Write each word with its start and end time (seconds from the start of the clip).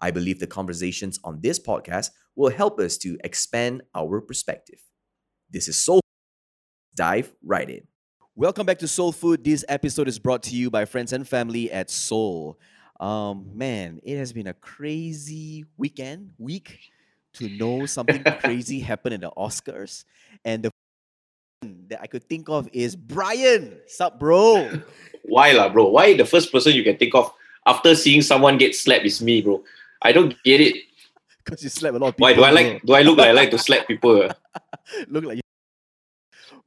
I 0.00 0.12
believe 0.12 0.38
the 0.38 0.46
conversations 0.46 1.18
on 1.24 1.40
this 1.40 1.58
podcast 1.58 2.10
will 2.36 2.50
help 2.50 2.78
us 2.78 2.96
to 2.98 3.18
expand 3.24 3.82
our 3.96 4.20
perspective. 4.20 4.80
This 5.50 5.66
is 5.66 5.76
Soul. 5.76 6.00
Dive 6.94 7.32
right 7.42 7.68
in. 7.68 7.82
Welcome 8.36 8.64
back 8.64 8.78
to 8.78 8.88
Soul 8.88 9.10
Food. 9.10 9.42
This 9.42 9.64
episode 9.68 10.06
is 10.06 10.20
brought 10.20 10.44
to 10.44 10.54
you 10.54 10.70
by 10.70 10.84
friends 10.84 11.12
and 11.12 11.26
family 11.26 11.72
at 11.72 11.90
Soul. 11.90 12.60
Um, 13.00 13.50
man, 13.54 13.98
it 14.04 14.18
has 14.18 14.32
been 14.32 14.46
a 14.46 14.54
crazy 14.54 15.64
weekend, 15.76 16.30
week 16.38 16.78
to 17.34 17.48
know 17.48 17.84
something 17.86 18.22
crazy 18.40 18.78
happened 18.78 19.14
in 19.14 19.20
the 19.22 19.32
Oscars. 19.36 20.04
And 20.44 20.62
the 20.62 20.70
that 21.88 22.00
I 22.00 22.06
could 22.06 22.22
think 22.22 22.48
of 22.48 22.68
is 22.72 22.94
Brian. 22.94 23.80
Sup, 23.88 24.20
bro? 24.20 24.80
Why 25.24 25.52
lah, 25.52 25.68
bro? 25.68 25.88
Why 25.88 26.14
the 26.14 26.24
first 26.24 26.52
person 26.52 26.74
you 26.74 26.84
can 26.84 26.96
think 26.96 27.16
of 27.16 27.32
after 27.66 27.96
seeing 27.96 28.22
someone 28.22 28.58
get 28.58 28.76
slapped 28.76 29.04
is 29.04 29.20
me, 29.20 29.42
bro? 29.42 29.64
I 30.02 30.12
don't 30.12 30.34
get 30.44 30.60
it. 30.60 30.76
Because 31.44 31.62
you 31.62 31.68
slap 31.70 31.94
a 31.94 31.98
lot 31.98 32.08
of 32.08 32.16
people. 32.16 32.26
Why 32.28 32.34
do 32.34 32.44
I 32.44 32.50
like? 32.50 32.82
Do 32.84 32.94
I 32.94 33.02
look 33.02 33.18
like 33.18 33.28
I 33.28 33.32
like 33.32 33.50
to 33.52 33.58
slap 33.58 33.86
people? 33.88 34.28
look 35.08 35.24
like 35.24 35.36
you. 35.36 35.42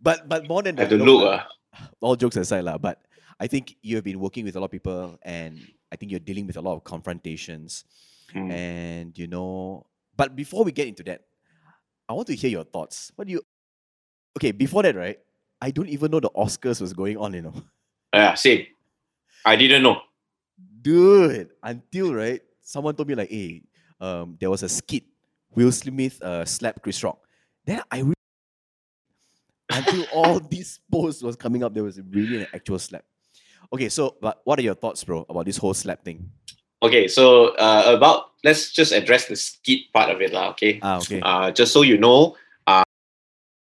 But 0.01 0.27
but 0.27 0.47
more 0.47 0.63
than 0.63 0.79
I 0.79 0.83
that, 0.85 0.89
to 0.89 0.97
no, 0.97 1.05
look. 1.05 1.23
ah. 1.29 1.47
all 2.01 2.15
jokes 2.15 2.35
aside, 2.38 2.63
lah. 2.65 2.77
But 2.77 2.99
I 3.39 3.47
think 3.47 3.75
you 3.81 3.95
have 3.95 4.03
been 4.03 4.19
working 4.19 4.45
with 4.45 4.55
a 4.55 4.59
lot 4.59 4.65
of 4.65 4.71
people, 4.71 5.17
and 5.21 5.59
I 5.91 5.95
think 5.95 6.11
you're 6.11 6.19
dealing 6.23 6.47
with 6.47 6.57
a 6.57 6.61
lot 6.61 6.75
of 6.75 6.83
confrontations, 6.83 7.85
Mm. 8.33 8.51
and 8.51 9.17
you 9.17 9.27
know. 9.27 9.85
But 10.17 10.35
before 10.35 10.63
we 10.63 10.71
get 10.71 10.88
into 10.88 11.03
that, 11.03 11.21
I 12.09 12.13
want 12.13 12.27
to 12.27 12.35
hear 12.35 12.49
your 12.49 12.63
thoughts. 12.66 13.11
What 13.16 13.27
do 13.27 13.33
you? 13.33 13.41
Okay, 14.38 14.51
before 14.51 14.83
that, 14.83 14.95
right? 14.95 15.19
I 15.61 15.69
don't 15.71 15.89
even 15.89 16.09
know 16.11 16.19
the 16.19 16.29
Oscars 16.31 16.81
was 16.81 16.93
going 16.93 17.17
on. 17.17 17.33
You 17.35 17.43
know, 17.43 17.53
Yeah, 18.13 18.33
same. 18.33 18.66
I 19.45 19.55
didn't 19.55 19.83
know. 19.83 20.01
dude. 20.81 21.51
Until 21.61 22.13
right, 22.16 22.41
someone 22.72 22.95
told 22.95 23.08
me 23.08 23.16
like, 23.16 23.30
hey, 23.30 23.61
um, 24.00 24.38
there 24.39 24.50
was 24.50 24.64
a 24.64 24.69
skit. 24.69 25.03
Will 25.53 25.72
Smith 25.72 26.22
uh, 26.22 26.45
slapped 26.45 26.81
Chris 26.81 27.03
Rock. 27.03 27.19
Then 27.66 27.81
I 27.91 28.00
re- 28.00 28.13
until 29.69 30.05
all 30.13 30.39
these 30.50 30.80
posts 30.89 31.22
was 31.22 31.36
coming 31.36 31.63
up, 31.63 31.73
there 31.73 31.83
was 31.83 32.00
really 32.09 32.38
an 32.38 32.47
actual 32.53 32.80
slap. 32.80 33.03
Okay, 33.73 33.89
so 33.89 34.16
but 34.22 34.41
what 34.45 34.58
are 34.59 34.63
your 34.63 34.75
thoughts, 34.75 35.03
bro, 35.03 35.25
about 35.30 35.45
this 35.45 35.58
whole 35.58 35.73
slap 35.73 36.03
thing? 36.03 36.30
Okay, 36.81 37.08
so 37.08 37.50
uh, 37.55 37.94
about 37.95 38.31
let's 38.44 38.72
just 38.72 38.91
address 38.91 39.28
the 39.28 39.35
skit 39.35 39.91
part 39.94 40.09
of 40.09 40.22
it, 40.22 40.33
lah. 40.33 40.50
Okay. 40.52 40.80
Ah, 40.81 40.97
okay. 40.97 41.22
Uh, 41.22 41.52
just 41.52 41.72
so 41.73 41.83
you 41.83 41.97
know, 41.97 42.35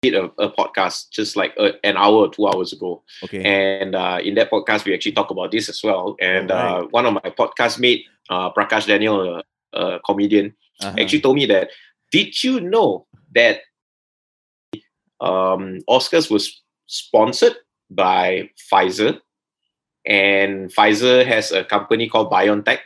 did 0.01 0.15
a, 0.15 0.25
a 0.37 0.49
podcast 0.51 1.09
just 1.11 1.35
like 1.35 1.53
a, 1.57 1.73
an 1.85 1.97
hour 1.97 2.15
or 2.15 2.29
two 2.29 2.47
hours 2.47 2.71
ago, 2.73 3.03
Okay. 3.23 3.43
and 3.43 3.95
uh, 3.95 4.19
in 4.23 4.35
that 4.35 4.49
podcast 4.49 4.85
we 4.85 4.93
actually 4.93 5.11
talk 5.11 5.29
about 5.31 5.51
this 5.51 5.67
as 5.69 5.81
well. 5.83 6.15
And 6.21 6.51
uh, 6.51 6.83
one 6.91 7.05
of 7.05 7.13
my 7.13 7.29
podcast 7.37 7.79
mate, 7.79 8.05
uh, 8.29 8.51
Prakash 8.53 8.87
Daniel, 8.87 9.41
a, 9.73 9.77
a 9.77 9.99
comedian, 10.05 10.55
Uh-huh. 10.81 10.95
actually 10.97 11.19
told 11.19 11.35
me 11.35 11.45
that 11.47 11.67
did 12.11 12.41
you 12.41 12.61
know 12.63 13.03
that 13.35 13.59
um, 15.19 15.79
Oscars 15.91 16.31
was 16.31 16.61
sponsored 16.87 17.55
by 17.91 18.49
Pfizer 18.71 19.19
and 20.07 20.71
Pfizer 20.71 21.25
has 21.27 21.51
a 21.51 21.65
company 21.67 22.07
called 22.07 22.31
BioNTech 22.31 22.79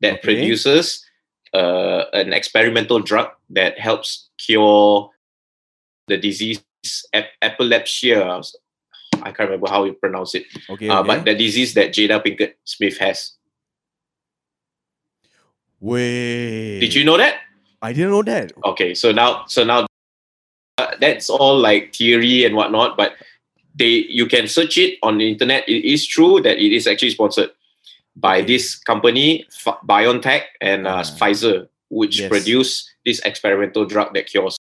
that 0.00 0.14
Okay. 0.14 0.22
produces 0.24 1.04
uh, 1.52 2.04
an 2.16 2.32
experimental 2.32 2.98
drug 3.00 3.28
that 3.50 3.78
helps 3.78 4.30
cure 4.40 5.10
the 6.06 6.16
disease 6.16 6.62
ep- 7.12 7.30
epilepsy. 7.40 8.14
I 8.14 9.30
can't 9.32 9.48
remember 9.48 9.68
how 9.70 9.84
you 9.84 9.94
pronounce 9.94 10.34
it, 10.34 10.44
okay, 10.68 10.88
uh, 10.88 11.00
okay. 11.00 11.06
but 11.06 11.24
the 11.24 11.34
disease 11.34 11.72
that 11.74 11.92
Jada 11.92 12.20
Pinkett 12.22 12.54
Smith 12.64 12.98
has. 12.98 13.32
Wait. 15.80 16.80
Did 16.80 16.94
you 16.94 17.04
know 17.04 17.16
that? 17.16 17.36
I 17.82 17.92
didn't 17.92 18.10
know 18.10 18.22
that. 18.22 18.52
okay 18.64 18.94
so 18.94 19.12
now 19.12 19.44
so 19.46 19.62
now 19.64 19.84
uh, 20.78 20.86
that's 21.00 21.28
all 21.28 21.58
like 21.58 21.94
theory 21.94 22.44
and 22.46 22.56
whatnot 22.56 22.96
but 22.96 23.12
they 23.78 24.08
you 24.08 24.24
can 24.26 24.48
search 24.48 24.78
it 24.78 24.98
on 25.02 25.18
the 25.18 25.28
internet 25.30 25.68
it 25.68 25.84
is 25.84 26.06
true 26.06 26.40
that 26.40 26.56
it 26.56 26.72
is 26.72 26.86
actually 26.86 27.10
sponsored 27.10 27.50
by 28.16 28.40
this 28.40 28.76
company 28.76 29.44
F- 29.66 29.76
biontech 29.84 30.44
and 30.62 30.86
uh, 30.86 30.96
Ah. 30.96 31.02
pfizer 31.04 31.68
which 31.90 32.20
Yes. 32.20 32.30
produce 32.30 32.88
this 33.04 33.20
experimental 33.28 33.84
drug 33.84 34.14
that 34.14 34.26
cures 34.32 34.56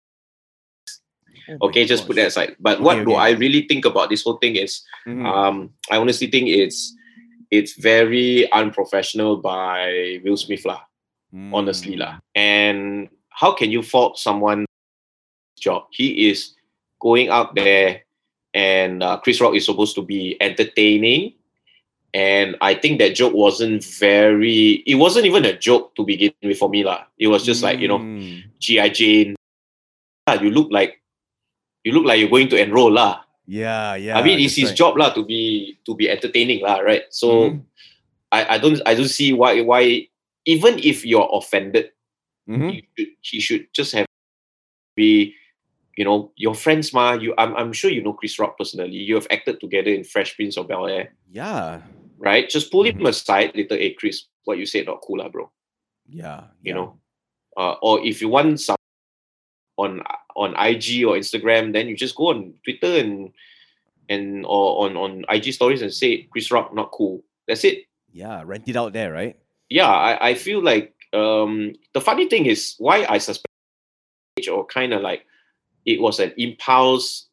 Oh 1.50 1.68
okay 1.68 1.84
just 1.86 2.08
put 2.08 2.16
that 2.16 2.28
aside 2.32 2.56
but 2.60 2.78
Okay, 2.80 2.84
what 2.84 2.96
do 3.04 3.12
okay. 3.20 3.20
i 3.20 3.30
really 3.36 3.68
think 3.68 3.84
about 3.86 4.08
this 4.10 4.24
whole 4.24 4.38
thing 4.40 4.56
is 4.56 4.82
Mhm. 5.08 5.26
um 5.28 5.56
i 5.92 5.98
honestly 6.00 6.28
think 6.32 6.48
it's 6.48 6.96
it's 7.52 7.76
very 7.76 8.48
unprofessional 8.56 9.38
by 9.38 10.20
will 10.24 10.38
smith 10.40 10.64
lah 10.66 10.82
honestly 11.52 11.96
Mm. 11.98 12.02
lah. 12.02 12.14
And 12.38 13.10
how 13.34 13.52
can 13.58 13.74
you 13.74 13.82
fault 13.82 14.18
someone's 14.22 14.70
job? 15.60 15.90
He 15.92 16.30
is 16.30 16.54
going 17.02 17.30
out 17.34 17.58
there, 17.58 18.06
and 18.54 19.02
uh, 19.02 19.18
Chris 19.18 19.42
Rock 19.42 19.58
is 19.58 19.66
supposed 19.66 19.98
to 19.98 20.06
be 20.06 20.38
entertaining. 20.40 21.34
And 22.14 22.54
I 22.62 22.78
think 22.78 23.02
that 23.02 23.18
joke 23.18 23.34
wasn't 23.34 23.82
very. 23.98 24.86
It 24.86 25.02
wasn't 25.02 25.26
even 25.26 25.46
a 25.50 25.58
joke 25.58 25.98
to 25.98 26.06
begin 26.06 26.32
with 26.46 26.62
for 26.62 26.70
me 26.70 26.86
lah. 26.86 27.10
It 27.18 27.28
was 27.34 27.42
just 27.42 27.66
like 27.66 27.82
you 27.82 27.90
know, 27.90 27.98
Mm. 28.00 28.54
GI 28.62 28.90
Jane. 28.94 29.34
Ah, 30.30 30.38
You 30.40 30.54
look 30.54 30.70
like, 30.72 31.02
you 31.84 31.92
look 31.92 32.06
like 32.06 32.20
you're 32.20 32.30
going 32.32 32.50
to 32.50 32.60
enroll 32.60 32.92
lah. 32.92 33.22
Yeah, 33.46 33.96
yeah. 33.96 34.18
I 34.18 34.24
mean, 34.24 34.40
it's 34.40 34.56
his 34.56 34.72
right. 34.72 34.78
job 34.78 34.96
lah 34.98 35.12
to 35.14 35.24
be 35.26 35.76
to 35.86 35.96
be 35.96 36.08
entertaining 36.10 36.64
lah, 36.64 36.80
right? 36.80 37.04
So 37.12 37.52
Mhm. 37.52 37.68
I, 38.32 38.56
I 38.56 38.58
don't 38.58 38.80
I 38.88 38.96
don't 38.96 39.12
see 39.12 39.36
why 39.36 39.60
why 39.62 40.08
even 40.48 40.80
if 40.80 41.06
you're 41.06 41.28
offended 41.32 41.92
Mhm. 42.50 42.76
you 42.76 42.82
should, 42.98 43.10
he 43.22 43.38
should 43.40 43.64
just 43.72 43.92
have 43.96 44.08
be 44.96 45.32
you 45.96 46.04
know 46.04 46.32
your 46.36 46.52
friends 46.56 46.92
ma 46.92 47.14
you 47.14 47.32
I'm, 47.38 47.56
I'm 47.56 47.72
sure 47.72 47.88
you 47.94 48.04
know 48.04 48.12
chris 48.12 48.36
rock 48.40 48.58
personally 48.58 48.98
you 49.00 49.16
have 49.16 49.28
acted 49.32 49.62
together 49.62 49.94
in 49.94 50.04
fresh 50.04 50.36
prince 50.36 50.58
of 50.58 50.68
bel 50.68 50.88
air 50.92 51.16
Yeah, 51.32 51.82
right 52.20 52.50
just 52.50 52.68
pull 52.72 52.84
him 52.84 53.00
Mhm. 53.00 53.08
aside 53.08 53.56
later 53.56 53.78
hey 53.80 53.94
chris 53.96 54.28
what 54.44 54.58
you 54.60 54.66
said 54.68 54.88
not 54.92 55.00
cool 55.08 55.24
lah 55.24 55.30
bro 55.32 55.48
yeah. 56.10 56.52
you 56.66 56.74
yeah. 56.74 56.76
know 56.76 57.00
uh, 57.56 57.80
or 57.80 58.04
if 58.04 58.20
you 58.20 58.28
want 58.28 58.60
some 58.60 58.76
on 59.78 60.02
on 60.36 60.56
ig 60.68 61.04
or 61.04 61.16
instagram 61.16 61.74
then 61.74 61.88
you 61.88 61.96
just 61.96 62.16
go 62.16 62.28
on 62.28 62.54
twitter 62.64 62.98
and 63.00 63.32
and 64.10 64.46
or 64.46 64.86
on 64.86 64.96
on 64.98 65.26
ig 65.34 65.52
stories 65.54 65.82
and 65.82 65.94
say 65.94 66.24
chris 66.32 66.52
rock 66.52 66.74
not 66.74 66.92
cool 66.92 67.24
that's 67.48 67.64
it 67.64 67.86
Yeah, 68.14 68.44
rent 68.46 68.70
it 68.70 68.76
out 68.78 68.94
there, 68.94 69.12
right? 69.12 69.36
yeah, 69.70 69.90
I, 69.90 70.30
I 70.30 70.34
feel 70.36 70.62
like 70.62 70.94
um, 71.14 71.74
the 71.94 72.02
funny 72.02 72.30
thing 72.30 72.46
is 72.46 72.76
why 72.78 73.06
I 73.10 73.18
suspect 73.18 73.48
or 74.52 74.66
kind 74.66 74.94
of 74.94 75.02
like 75.02 75.26
it 75.86 76.00
was 76.00 76.20
an 76.20 76.32
impulse 76.38 77.28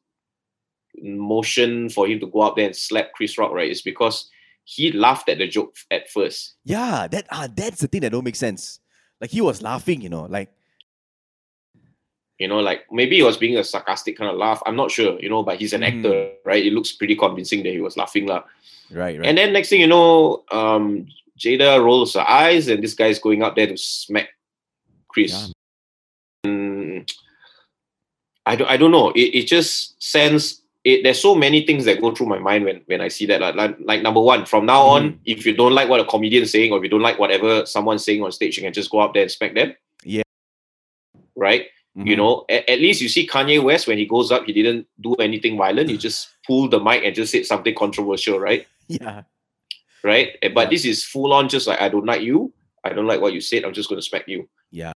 motion 1.02 1.88
for 1.90 2.06
him 2.08 2.20
to 2.20 2.26
go 2.26 2.42
out 2.42 2.56
there 2.56 2.66
and 2.66 2.76
slap 2.76 3.12
Chris 3.12 3.36
Rock, 3.38 3.52
right? 3.52 3.70
Is 3.70 3.82
because 3.82 4.28
he 4.64 4.90
laughed 4.92 5.28
at 5.28 5.38
the 5.38 5.48
joke 5.48 5.76
at 5.90 6.08
first. 6.10 6.56
Yeah, 6.64 7.06
that 7.08 7.26
ah, 7.30 7.48
that's 7.54 7.80
the 7.80 7.88
thing 7.88 8.00
that 8.02 8.12
don't 8.12 8.24
make 8.24 8.36
sense. 8.36 8.80
Like 9.20 9.30
he 9.30 9.40
was 9.40 9.60
laughing, 9.62 10.00
you 10.00 10.08
know, 10.08 10.24
like 10.24 10.50
You 12.40 12.48
know, 12.48 12.58
like 12.58 12.90
maybe 12.90 13.16
he 13.16 13.22
was 13.22 13.36
being 13.36 13.58
a 13.58 13.62
sarcastic 13.62 14.16
kind 14.16 14.30
of 14.30 14.36
laugh. 14.38 14.62
I'm 14.66 14.74
not 14.74 14.90
sure, 14.90 15.20
you 15.20 15.28
know, 15.28 15.42
but 15.42 15.58
he's 15.60 15.74
an 15.74 15.82
Mhm. 15.82 15.88
actor, 15.98 16.32
right? 16.44 16.64
It 16.64 16.72
looks 16.72 16.90
pretty 16.92 17.14
convincing 17.14 17.62
that 17.64 17.70
he 17.72 17.80
was 17.80 17.96
laughing. 17.96 18.26
lah. 18.26 18.42
right, 18.90 19.18
right. 19.18 19.26
And 19.28 19.36
then 19.38 19.52
next 19.52 19.68
thing 19.68 19.80
you 19.82 19.86
know, 19.86 20.42
um, 20.50 21.06
Jada 21.38 21.82
rolls 21.84 22.14
her 22.14 22.26
eyes 22.28 22.68
and 22.68 22.82
this 22.82 22.94
guy's 22.94 23.18
going 23.20 23.42
out 23.42 23.54
there 23.56 23.66
to 23.68 23.76
smack 23.76 24.28
Chris. 25.08 25.32
Yeah. 25.32 26.50
Mm, 26.50 27.10
I 28.46 28.56
don't 28.56 28.68
I 28.70 28.76
don't 28.76 28.90
know. 28.90 29.10
It, 29.10 29.30
it 29.40 29.46
just 29.46 30.02
sends 30.02 30.62
it 30.82 31.02
there's 31.04 31.20
so 31.20 31.34
many 31.34 31.66
things 31.66 31.84
that 31.84 32.00
go 32.00 32.10
through 32.14 32.26
my 32.32 32.38
mind 32.38 32.64
when, 32.64 32.80
when 32.86 33.00
I 33.02 33.08
see 33.08 33.26
that. 33.26 33.40
Like, 33.42 33.54
like, 33.54 33.76
like 33.80 34.02
number 34.02 34.20
one, 34.20 34.46
from 34.46 34.64
now 34.64 34.80
on, 34.82 35.02
Mm-hmm. 35.12 35.22
if 35.26 35.44
you 35.44 35.52
don't 35.54 35.74
like 35.74 35.88
what 35.90 36.00
a 36.00 36.04
comedian 36.06 36.46
saying 36.46 36.72
or 36.72 36.78
if 36.78 36.84
you 36.84 36.88
don't 36.90 37.02
like 37.04 37.18
whatever 37.18 37.66
someone's 37.66 38.02
saying 38.04 38.22
on 38.22 38.32
stage, 38.32 38.56
you 38.56 38.62
can 38.62 38.72
just 38.72 38.90
go 38.90 39.00
up 39.00 39.12
there 39.12 39.22
and 39.22 39.30
smack 39.30 39.54
them. 39.54 39.74
Yeah. 40.04 40.22
Right? 41.36 41.66
You 42.06 42.14
Mhm. 42.14 42.16
know, 42.16 42.44
at, 42.48 42.68
at 42.68 42.78
least 42.80 43.00
you 43.00 43.08
see 43.08 43.26
Kanye 43.26 43.62
West 43.62 43.86
when 43.86 43.98
he 43.98 44.06
goes 44.06 44.32
up, 44.32 44.44
he 44.46 44.52
didn't 44.52 44.86
do 45.00 45.14
anything 45.16 45.56
violent. 45.58 45.90
He 45.90 45.98
just 45.98 46.28
pulled 46.46 46.70
the 46.70 46.80
mic 46.80 47.04
and 47.04 47.14
just 47.14 47.32
said 47.32 47.44
something 47.46 47.74
controversial, 47.74 48.38
right? 48.40 48.66
yeah, 48.88 49.22
Right? 50.02 50.38
Eh, 50.42 50.48
But 50.48 50.66
Yeah. 50.66 50.70
this 50.70 50.84
is 50.84 51.04
full 51.04 51.32
on 51.32 51.48
just 51.48 51.66
like 51.68 51.80
I 51.80 51.88
don't 51.92 52.06
like 52.06 52.22
you. 52.22 52.52
I 52.84 52.90
don't 52.96 53.06
like 53.06 53.20
what 53.20 53.34
you 53.36 53.40
said. 53.44 53.64
I'm 53.64 53.74
just 53.76 53.88
gonna 53.88 54.02
smack 54.02 54.24
you. 54.28 54.48
Yeah. 54.72 54.92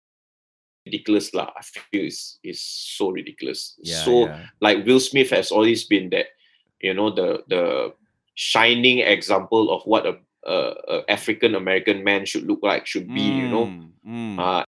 ridiculous 0.87 1.31
lah. 1.33 1.47
I 1.55 1.63
feel 1.63 2.07
it's, 2.11 2.39
it's 2.43 2.59
so 2.61 3.11
ridiculous. 3.15 3.79
Yeah, 3.83 4.03
so 4.03 4.27
yeah. 4.27 4.47
like 4.61 4.83
Will 4.85 4.99
Smith 4.99 5.31
has 5.31 5.53
always 5.55 5.85
been 5.87 6.11
that, 6.11 6.35
you 6.83 6.91
know, 6.95 7.11
the 7.11 7.45
the 7.47 7.95
shining 8.35 8.99
example 8.99 9.71
of 9.71 9.83
what 9.87 10.07
a, 10.07 10.19
a, 10.43 10.57
a 10.91 10.97
African 11.07 11.55
American 11.55 12.03
man 12.03 12.27
should 12.27 12.47
look 12.51 12.59
like, 12.67 12.87
should 12.87 13.07
be. 13.15 13.23
You 13.23 13.49
know, 13.49 13.67
Mm, 13.71 13.91
mm. 14.07 14.35
uh, 14.43 14.65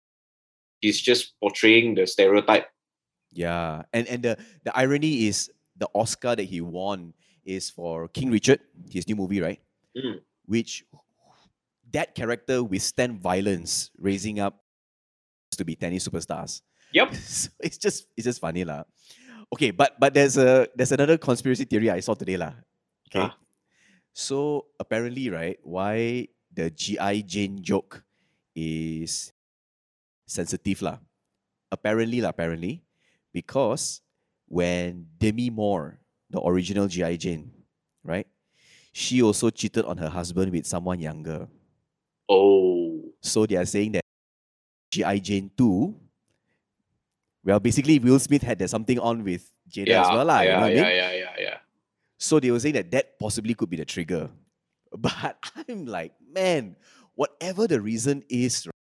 he's 0.81 1.01
just 1.01 1.39
portraying 1.41 1.95
the 1.95 2.07
stereotype. 2.07 2.67
Yeah, 3.33 3.83
and 3.93 4.07
and 4.09 4.23
the 4.23 4.35
the 4.65 4.73
irony 4.77 5.27
is 5.29 5.51
the 5.77 5.89
Oscar 5.95 6.35
that 6.35 6.45
he 6.49 6.61
won 6.61 7.15
is 7.45 7.71
for 7.71 8.09
King 8.09 8.31
Richard, 8.31 8.61
his 8.91 9.07
new 9.07 9.17
movie, 9.17 9.41
right? 9.41 9.61
Mm. 9.97 10.21
Which 10.47 10.85
that 11.93 12.15
character 12.15 12.65
withstand 12.65 13.21
violence, 13.21 13.91
raising 13.97 14.41
up 14.41 14.61
to 15.57 15.65
be 15.65 15.75
tennis 15.77 16.07
superstars. 16.09 16.63
Yep. 16.93 17.15
so 17.21 17.49
it's 17.61 17.77
just 17.79 18.07
it's 18.17 18.25
just 18.25 18.41
funny 18.41 18.65
lah. 18.65 18.85
Okay, 19.53 19.71
but 19.73 19.97
but 20.01 20.13
there's 20.13 20.37
a 20.37 20.69
there's 20.77 20.93
another 20.93 21.17
conspiracy 21.17 21.65
theory 21.65 21.91
I 21.91 22.01
saw 22.01 22.15
today 22.15 22.37
lah. 22.37 22.53
Okay, 23.09 23.25
Ah. 23.25 23.37
so 24.13 24.67
apparently, 24.81 25.29
right, 25.33 25.57
why 25.65 26.29
the 26.53 26.69
GI 26.69 27.23
Jane 27.25 27.61
joke 27.65 28.05
is 28.57 29.33
sensitive 30.29 30.85
lah. 30.85 31.01
Apparently 31.73 32.21
lah, 32.21 32.31
apparently, 32.31 32.85
because 33.33 34.01
when 34.47 35.09
Demi 35.17 35.49
Moore, 35.51 35.99
the 36.31 36.41
original 36.45 36.87
GI 36.87 37.17
Jane, 37.17 37.51
right, 38.05 38.29
she 38.93 39.23
also 39.25 39.49
cheated 39.51 39.85
on 39.85 39.97
her 39.99 40.09
husband 40.09 40.53
with 40.53 40.67
someone 40.69 41.01
younger. 41.01 41.49
Oh, 42.29 43.13
So 43.21 43.47
they 43.47 43.57
are 43.57 43.67
saying 43.67 43.93
that 43.93 44.05
G.I. 44.91 45.19
Jane 45.19 45.51
2, 45.57 45.95
well, 47.45 47.61
basically 47.61 47.99
Will 47.99 48.19
Smith 48.19 48.43
had 48.43 48.61
something 48.69 48.99
on 48.99 49.25
with 49.25 49.51
Jada 49.69 49.89
yeah, 49.89 50.03
as 50.03 50.09
well, 50.13 50.25
lah. 50.25 50.41
you 50.41 50.49
know 50.49 50.55
yeah, 50.55 50.61
what 50.61 50.65
I 50.65 50.69
mean? 50.69 50.85
yeah, 50.85 51.13
yeah, 51.13 51.35
yeah. 51.39 51.57
So 52.19 52.41
they 52.41 52.51
were 52.51 52.61
saying 52.61 52.75
that 52.75 52.91
that 52.91 53.19
possibly 53.19 53.55
could 53.55 53.71
be 53.71 53.77
the 53.77 53.85
trigger. 53.85 54.31
But 54.97 55.37
I'm 55.69 55.85
like, 55.85 56.13
man, 56.33 56.77
whatever 57.15 57.67
the 57.69 57.81
reason 57.81 58.25
is, 58.29 58.67
right, 58.67 58.78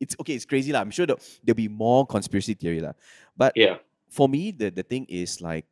it's 0.00 0.14
okay, 0.20 0.34
it's 0.34 0.44
crazy. 0.44 0.72
lah. 0.72 0.80
I'm 0.80 0.90
sure 0.90 1.06
that 1.06 1.18
there'll 1.44 1.56
be 1.56 1.68
more 1.68 2.06
conspiracy 2.06 2.54
theory. 2.54 2.80
lah. 2.80 2.92
But 3.36 3.52
Yeah. 3.56 3.78
for 4.08 4.28
me, 4.28 4.50
the, 4.52 4.70
the 4.70 4.82
thing 4.82 5.06
is 5.08 5.40
like, 5.40 5.66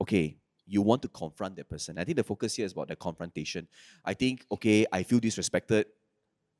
okay, 0.00 0.36
you 0.66 0.82
want 0.82 1.02
to 1.02 1.08
confront 1.08 1.56
that 1.56 1.68
person. 1.68 1.98
I 1.98 2.04
think 2.04 2.16
the 2.16 2.24
focus 2.24 2.54
here 2.56 2.64
is 2.66 2.72
about 2.72 2.88
the 2.88 2.96
confrontation. 2.96 3.68
I 4.04 4.14
think, 4.14 4.46
okay, 4.52 4.86
I 4.92 5.02
feel 5.02 5.20
disrespected. 5.20 5.84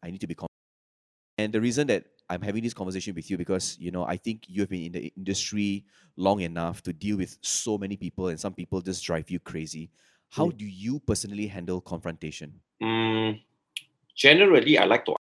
I 0.03 0.11
need 0.11 0.21
to 0.21 0.27
be. 0.27 0.35
Con- 0.35 0.49
and 1.39 1.53
the 1.53 1.61
reason 1.61 1.87
that 1.89 2.05
I'm 2.31 2.41
having 2.43 2.63
this 2.63 2.73
conversation 2.75 3.15
with 3.15 3.29
you 3.31 3.37
because 3.37 3.77
you 3.81 3.91
know 3.91 4.05
I 4.07 4.17
think 4.17 4.45
you 4.49 4.63
have 4.63 4.71
been 4.71 4.85
in 4.85 4.93
the 4.93 5.13
industry 5.17 5.85
long 6.17 6.41
enough 6.41 6.81
to 6.85 6.93
deal 6.93 7.17
with 7.19 7.37
so 7.43 7.77
many 7.77 7.97
people, 7.97 8.29
and 8.29 8.39
some 8.39 8.55
people 8.55 8.81
just 8.81 9.05
drive 9.05 9.31
you 9.31 9.41
crazy. 9.41 9.91
How 10.31 10.49
Mm. 10.51 10.57
do 10.59 10.65
you 10.65 11.01
personally 11.01 11.47
handle 11.49 11.81
confrontation? 11.81 12.61
Mm, 12.83 13.41
generally, 14.15 14.79
I 14.79 14.85
like 14.85 15.05
to. 15.07 15.17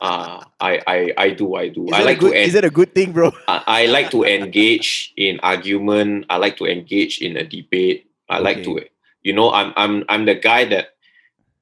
Uh, 0.00 0.44
I, 0.60 0.80
I, 0.86 1.12
I 1.16 1.30
do, 1.30 1.54
I 1.54 1.68
do. 1.68 1.86
Is, 1.86 1.92
I 1.94 2.02
like 2.02 2.18
a 2.18 2.20
good, 2.20 2.32
to 2.32 2.38
en- 2.38 2.48
is 2.48 2.54
that 2.54 2.64
a 2.64 2.70
good 2.70 2.94
thing, 2.94 3.12
bro? 3.12 3.32
I, 3.48 3.62
I 3.66 3.86
like 3.86 4.10
to 4.10 4.24
engage 4.24 5.12
in 5.16 5.40
argument. 5.42 6.26
I 6.30 6.36
like 6.36 6.56
to 6.58 6.66
engage 6.66 7.20
in 7.20 7.36
a 7.36 7.44
debate. 7.44 8.10
I 8.28 8.38
like 8.38 8.62
to, 8.62 8.80
you 9.22 9.32
know, 9.32 9.52
I'm 9.52 9.72
I'm 9.76 10.04
I'm 10.08 10.24
the 10.24 10.36
guy 10.36 10.64
that, 10.66 10.90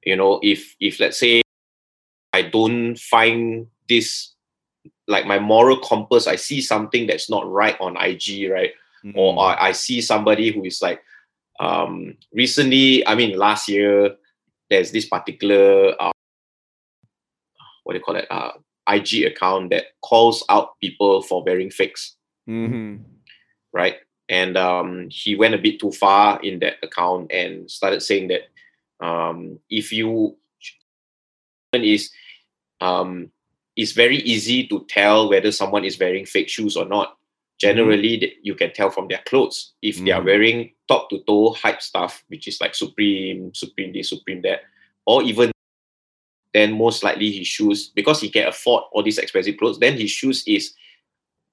you 0.05 0.15
know, 0.15 0.39
if 0.43 0.75
if 0.79 0.99
let's 0.99 1.19
say 1.19 1.41
I 2.31 2.43
don't 2.43 2.95
find 2.95 3.67
this 3.87 4.35
like 5.07 5.25
my 5.25 5.39
moral 5.39 5.77
compass, 5.79 6.27
I 6.27 6.35
see 6.35 6.61
something 6.61 7.07
that's 7.07 7.29
not 7.29 7.49
right 7.49 7.75
on 7.81 7.97
IG, 7.97 8.49
right? 8.51 8.71
Or 9.15 9.33
Mm. 9.33 9.39
I, 9.39 9.69
I 9.69 9.71
see 9.71 10.01
somebody 10.01 10.51
who 10.51 10.63
is 10.65 10.81
like 10.81 11.01
um 11.59 12.15
recently, 12.33 13.05
I 13.07 13.15
mean 13.15 13.37
last 13.37 13.67
year, 13.67 14.15
there's 14.69 14.91
this 14.91 15.05
particular 15.07 15.95
uh, 15.99 16.11
what 17.89 17.93
do 17.93 17.97
you 17.99 18.03
call 18.05 18.15
it? 18.15 18.27
Uh 18.29 18.51
IG 18.87 19.25
account 19.25 19.71
that 19.71 19.85
calls 20.03 20.43
out 20.49 20.79
people 20.79 21.23
for 21.23 21.43
wearing 21.43 21.71
fakes 21.71 22.15
Mhm. 22.47 23.01
right? 23.73 23.97
And 24.29 24.57
um, 24.57 25.09
he 25.09 25.35
went 25.35 25.55
a 25.55 25.57
bit 25.57 25.79
too 25.79 25.91
far 25.91 26.39
in 26.41 26.59
that 26.59 26.75
account 26.83 27.31
and 27.31 27.69
started 27.69 28.01
saying 28.01 28.27
that 28.29 28.43
um, 29.03 29.57
if 29.71 29.91
you 29.91 30.37
is 31.73 32.11
um, 32.81 33.31
it's 33.75 33.93
very 33.93 34.17
easy 34.17 34.67
to 34.67 34.85
tell 34.87 35.29
whether 35.29 35.51
someone 35.51 35.83
is 35.83 35.97
wearing 35.99 36.25
fake 36.25 36.49
shoes 36.49 36.77
or 36.77 36.85
not. 36.85 37.17
Generally, 37.59 38.17
th- 38.19 38.37
you 38.43 38.53
can 38.55 38.71
tell 38.71 38.89
from 38.89 39.07
their 39.07 39.21
clothes. 39.25 39.73
If 39.81 39.97
they 39.97 40.11
are 40.11 40.21
Mhm. 40.21 40.25
wearing 40.25 40.73
top 40.87 41.09
to 41.09 41.19
toe 41.25 41.53
hype 41.53 41.81
stuff, 41.81 42.23
which 42.29 42.47
is 42.47 42.61
like 42.61 42.73
Supreme, 42.75 43.53
Supreme 43.53 43.93
this, 43.93 44.09
Supreme 44.09 44.41
that, 44.43 44.61
or 45.05 45.23
even 45.23 45.51
then 46.53 46.77
most 46.77 47.03
likely 47.03 47.31
his 47.31 47.47
shoes 47.47 47.89
because 47.93 48.21
he 48.21 48.29
can 48.29 48.47
afford 48.47 48.83
all 48.91 49.03
these 49.03 49.17
expensive 49.17 49.57
clothes. 49.57 49.79
Then 49.79 49.97
his 49.97 50.11
shoes 50.11 50.43
is 50.47 50.73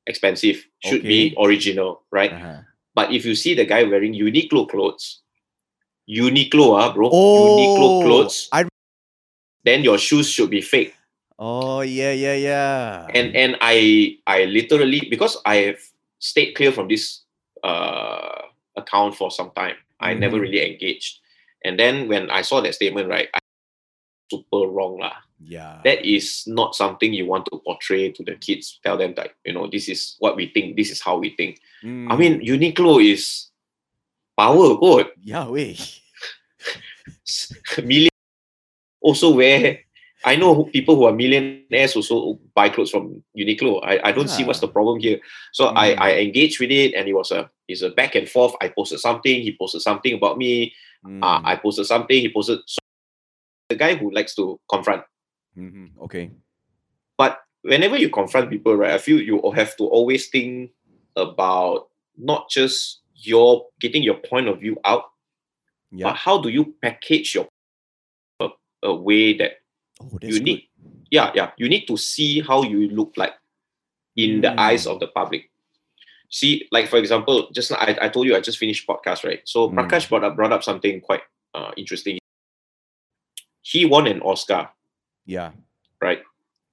expensive, 0.06 0.66
should 0.80 1.02
be 1.02 1.34
original, 1.38 2.02
right? 2.10 2.32
Uh-huh. 2.32 2.60
But 2.94 3.12
if 3.12 3.24
you 3.26 3.34
see 3.34 3.54
the 3.54 3.64
guy 3.66 3.84
wearing 3.84 4.14
Uniqlo 4.14 4.68
clothes, 4.68 5.20
Uniqlo, 6.08 6.78
ah, 6.80 6.92
bro, 6.92 7.10
Oh, 7.12 7.46
Uniqlo 7.50 8.00
clothes, 8.00 8.48
I 8.52 8.64
then 9.64 9.82
your 9.82 9.98
shoes 9.98 10.28
should 10.30 10.50
be 10.50 10.60
fake. 10.60 10.94
oh 11.38 11.80
yeah 11.82 12.12
yeah 12.12 12.34
yeah. 12.34 13.06
And 13.14 13.34
and 13.36 13.56
I 13.60 14.18
I 14.26 14.44
literally 14.44 15.06
because 15.10 15.36
I 15.44 15.56
have 15.72 15.80
stayed 16.18 16.54
clear 16.54 16.72
from 16.72 16.88
this 16.88 17.22
uh 17.64 18.42
account 18.76 19.16
for 19.16 19.30
some 19.30 19.50
time. 19.52 19.76
I 20.00 20.14
never 20.14 20.36
Mhm. 20.36 20.42
really 20.42 20.62
engaged. 20.72 21.20
And 21.64 21.78
then 21.78 22.08
when 22.08 22.30
I 22.30 22.42
saw 22.42 22.60
that 22.60 22.74
statement, 22.74 23.08
right, 23.08 23.28
super 24.30 24.66
wrong 24.68 24.98
lah. 25.00 25.14
yeah. 25.38 25.80
That 25.84 26.04
is 26.04 26.44
not 26.46 26.74
something 26.74 27.12
you 27.12 27.26
want 27.26 27.46
to 27.52 27.60
portray 27.64 28.10
to 28.10 28.22
the 28.24 28.34
kids. 28.40 28.80
Tell 28.82 28.96
them 28.96 29.14
that 29.16 29.32
you 29.44 29.52
know 29.52 29.68
this 29.70 29.88
is 29.88 30.16
what 30.18 30.36
we 30.36 30.48
think. 30.50 30.76
This 30.76 30.90
is 30.90 31.00
how 31.02 31.18
we 31.18 31.34
think. 31.36 31.60
I 31.84 32.16
mean, 32.16 32.40
Mm. 32.40 32.46
Uniqlo 32.46 32.98
is 33.04 33.50
power 34.36 34.76
good. 34.80 35.06
yeah, 35.22 35.46
wait. 35.48 35.78
million 37.84 38.10
also 39.00 39.34
wear. 39.34 39.80
I 40.24 40.34
know 40.34 40.64
people 40.64 40.96
who 40.96 41.04
are 41.06 41.12
millionaires 41.14 41.94
also 41.94 42.40
buy 42.54 42.70
clothes 42.72 42.90
from 42.90 43.22
Uniqlo. 43.38 43.78
I, 43.84 44.10
I 44.10 44.12
don't 44.12 44.26
see 44.32 44.42
what's 44.42 44.58
the 44.58 44.66
problem 44.66 44.98
here. 44.98 45.20
So 45.52 45.70
I, 45.76 45.94
Mm. 45.94 46.00
I 46.00 46.10
engaged 46.26 46.58
with 46.58 46.72
it 46.72 46.94
and 46.94 47.06
it 47.06 47.14
was 47.14 47.30
a 47.30 47.48
it's 47.68 47.82
a 47.82 47.90
back 47.90 48.16
and 48.16 48.26
forth. 48.28 48.54
I 48.60 48.68
posted 48.74 48.98
something, 48.98 49.42
he 49.42 49.54
posted 49.54 49.82
something 49.82 50.14
about 50.14 50.38
me. 50.38 50.72
Uh, 51.04 51.38
Mm. 51.38 51.42
I 51.44 51.54
posted 51.56 51.86
something, 51.86 52.18
he 52.18 52.32
posted 52.32 52.58
so 52.66 52.78
the 53.68 53.74
guy 53.76 53.94
who 53.94 54.10
likes 54.10 54.34
to 54.36 54.60
confront. 54.70 55.02
Mhm. 55.56 55.96
Okay. 56.02 56.30
But 57.18 57.40
whenever 57.62 57.96
you 57.96 58.10
confront 58.10 58.50
people, 58.50 58.76
right, 58.76 58.92
I 58.92 58.98
feel 58.98 59.20
you 59.20 59.40
have 59.54 59.76
to 59.78 59.84
always 59.84 60.28
think 60.28 60.72
about 61.16 61.88
not 62.16 62.48
just 62.50 63.00
your 63.14 63.66
getting 63.80 64.02
your 64.02 64.16
point 64.18 64.48
of 64.48 64.60
view 64.60 64.76
out, 64.84 65.04
Yeah. 65.90 66.08
but 66.10 66.16
how 66.16 66.38
do 66.40 66.48
you 66.48 66.74
package 66.82 67.34
your 67.34 67.48
a, 68.40 68.48
a 68.82 68.94
way 68.94 69.32
that 69.38 69.62
Oh, 70.00 70.18
you 70.20 70.32
good. 70.34 70.42
need 70.42 70.68
yeah 71.10 71.32
yeah 71.34 71.52
you 71.56 71.68
need 71.70 71.86
to 71.86 71.96
see 71.96 72.40
how 72.42 72.62
you 72.62 72.90
look 72.90 73.14
like 73.16 73.32
in 74.16 74.42
the 74.42 74.52
eyes 74.60 74.84
Mm. 74.84 74.92
of 74.92 75.00
the 75.00 75.06
public 75.08 75.48
see 76.28 76.68
like 76.70 76.86
for 76.88 76.98
example 76.98 77.48
just 77.52 77.72
I, 77.72 77.96
I 78.02 78.08
told 78.10 78.26
you 78.26 78.36
i 78.36 78.40
just 78.40 78.58
finished 78.58 78.86
podcast 78.86 79.24
right 79.24 79.40
so 79.48 79.70
Mm. 79.70 79.74
prakash 79.78 80.08
brought 80.10 80.24
up 80.24 80.36
brought 80.36 80.52
up 80.52 80.62
something 80.62 81.00
quite 81.00 81.22
uh, 81.54 81.72
interesting 81.78 82.18
he 83.66 83.84
won 83.84 84.06
an 84.06 84.20
oscar 84.22 84.68
Yeah. 85.26 85.50
right 86.00 86.22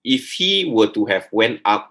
if 0.06 0.32
he 0.38 0.70
were 0.70 0.92
to 0.94 1.06
have 1.10 1.26
went 1.32 1.62
up 1.66 1.90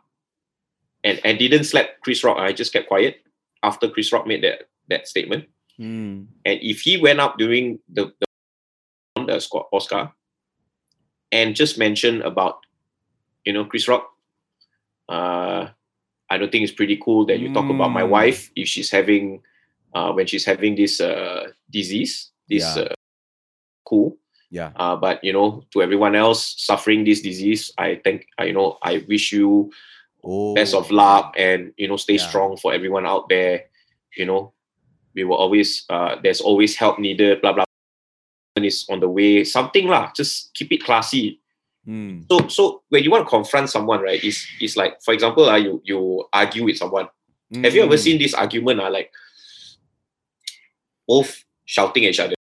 and, 1.03 1.19
and 1.25 1.39
didn't 1.39 1.65
slap 1.65 1.99
chris 2.03 2.23
rock 2.23 2.39
i 2.39 2.53
just 2.53 2.73
kept 2.73 2.87
quiet 2.89 3.17
after 3.63 3.89
chris 3.91 4.13
rock 4.13 4.27
made 4.27 4.43
that 4.47 4.69
that 4.89 5.09
statement 5.09 5.47
Mm. 5.81 6.27
and 6.45 6.59
if 6.63 6.83
he 6.85 7.01
went 7.01 7.19
up 7.19 7.39
during 7.39 7.81
the, 7.89 8.13
the, 8.21 9.25
the 9.25 9.41
Oscar 9.73 10.13
and 11.33 11.57
just 11.57 11.79
mentioned 11.79 12.21
about, 12.23 12.61
you 13.47 13.55
know, 13.55 13.65
Chris 13.65 13.89
Rock, 13.89 14.05
uh, 15.09 15.69
I 16.29 16.37
don't 16.39 16.53
think 16.53 16.63
it's 16.65 16.77
pretty 16.77 16.99
cool 17.03 17.25
that 17.27 17.41
you 17.41 17.53
talk 17.57 17.71
about 17.73 17.89
my 17.91 18.03
Mm. 18.05 18.11
wife 18.11 18.51
if 18.55 18.69
she's 18.69 18.91
having, 18.93 19.43
uh, 19.97 20.13
when 20.13 20.27
she's 20.29 20.45
having 20.45 20.77
this 20.77 21.01
uh, 21.01 21.51
disease, 21.73 22.31
this 22.53 22.77
Yeah. 22.77 22.83
uh, 22.93 22.95
cool. 23.89 24.19
Yeah. 24.53 24.71
Uh, 24.77 24.97
but 25.01 25.25
you 25.25 25.33
know, 25.33 25.65
to 25.73 25.81
everyone 25.81 26.13
else 26.15 26.55
suffering 26.61 27.09
this 27.09 27.25
disease, 27.25 27.73
I 27.81 27.97
think 28.05 28.29
I 28.37 28.45
you 28.45 28.53
know 28.53 28.77
I 28.85 29.01
wish 29.09 29.33
you 29.33 29.73
Oh. 30.23 30.55
best 30.55 30.71
of 30.77 30.87
luck 30.93 31.35
and 31.37 31.73
you 31.81 31.89
know 31.89 31.97
stay 31.99 32.15
Yeah. 32.15 32.29
strong 32.29 32.55
for 32.57 32.71
everyone 32.71 33.03
out 33.11 33.27
there 33.29 33.67
you 34.15 34.23
know 34.25 34.53
we 35.19 35.25
will 35.27 35.35
always 35.35 35.83
uh 35.91 36.15
there's 36.23 36.39
always 36.41 36.77
help 36.79 37.01
needed 37.03 37.43
blah 37.43 37.51
blah 37.53 37.65
is 38.63 38.87
on 38.87 39.01
the 39.03 39.09
way 39.11 39.43
something 39.43 39.89
lah 39.91 40.15
just 40.15 40.55
keep 40.55 40.71
it 40.71 40.85
classy 40.85 41.43
Mm. 41.83 42.31
So 42.31 42.47
so 42.47 42.63
when 42.95 43.03
you 43.03 43.11
want 43.11 43.27
to 43.27 43.31
confront 43.31 43.67
someone, 43.67 43.99
right, 44.07 44.23
it's 44.23 44.47
it's 44.63 44.77
like 44.79 45.03
for 45.03 45.11
example, 45.11 45.51
uh, 45.51 45.59
you 45.59 45.83
you 45.83 46.23
argue 46.31 46.63
with 46.71 46.79
someone. 46.79 47.11
Have 47.59 47.75
you 47.75 47.83
ever 47.83 47.99
Mm. 47.99 48.05
seen 48.07 48.17
this 48.23 48.35
argument? 48.39 48.79
Uh, 48.79 48.87
like 48.95 49.11
both 51.09 51.43
shouting 51.67 52.05
at 52.07 52.11
each 52.15 52.21
other. 52.23 52.39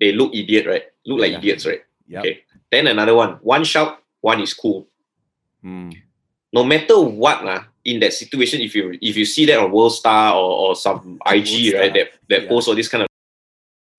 They 0.00 0.12
look 0.12 0.34
idiot, 0.34 0.66
right? 0.66 0.84
Look 1.06 1.20
like 1.20 1.32
Yeah. 1.32 1.38
idiots, 1.38 1.66
right? 1.66 1.82
Yep. 2.08 2.20
Okay. 2.20 2.40
Then 2.70 2.86
another 2.88 3.14
one. 3.14 3.38
One 3.42 3.64
shout, 3.64 4.02
one 4.20 4.40
is 4.40 4.52
cool. 4.54 4.88
Mm. 5.64 5.94
No 6.52 6.64
matter 6.64 7.00
what, 7.00 7.44
uh, 7.46 7.62
in 7.84 8.00
that 8.00 8.12
situation, 8.12 8.60
if 8.60 8.74
you 8.74 8.98
if 9.00 9.16
you 9.16 9.24
see 9.24 9.44
that 9.46 9.58
on 9.58 9.70
World 9.70 9.92
Star 9.94 10.34
or, 10.34 10.68
or 10.70 10.76
some 10.76 11.18
IG, 11.26 11.74
right, 11.74 11.92
that, 11.94 12.08
that 12.28 12.42
yeah. 12.44 12.48
post 12.48 12.68
all 12.68 12.74
this 12.74 12.88
kind 12.88 13.02
of 13.04 13.08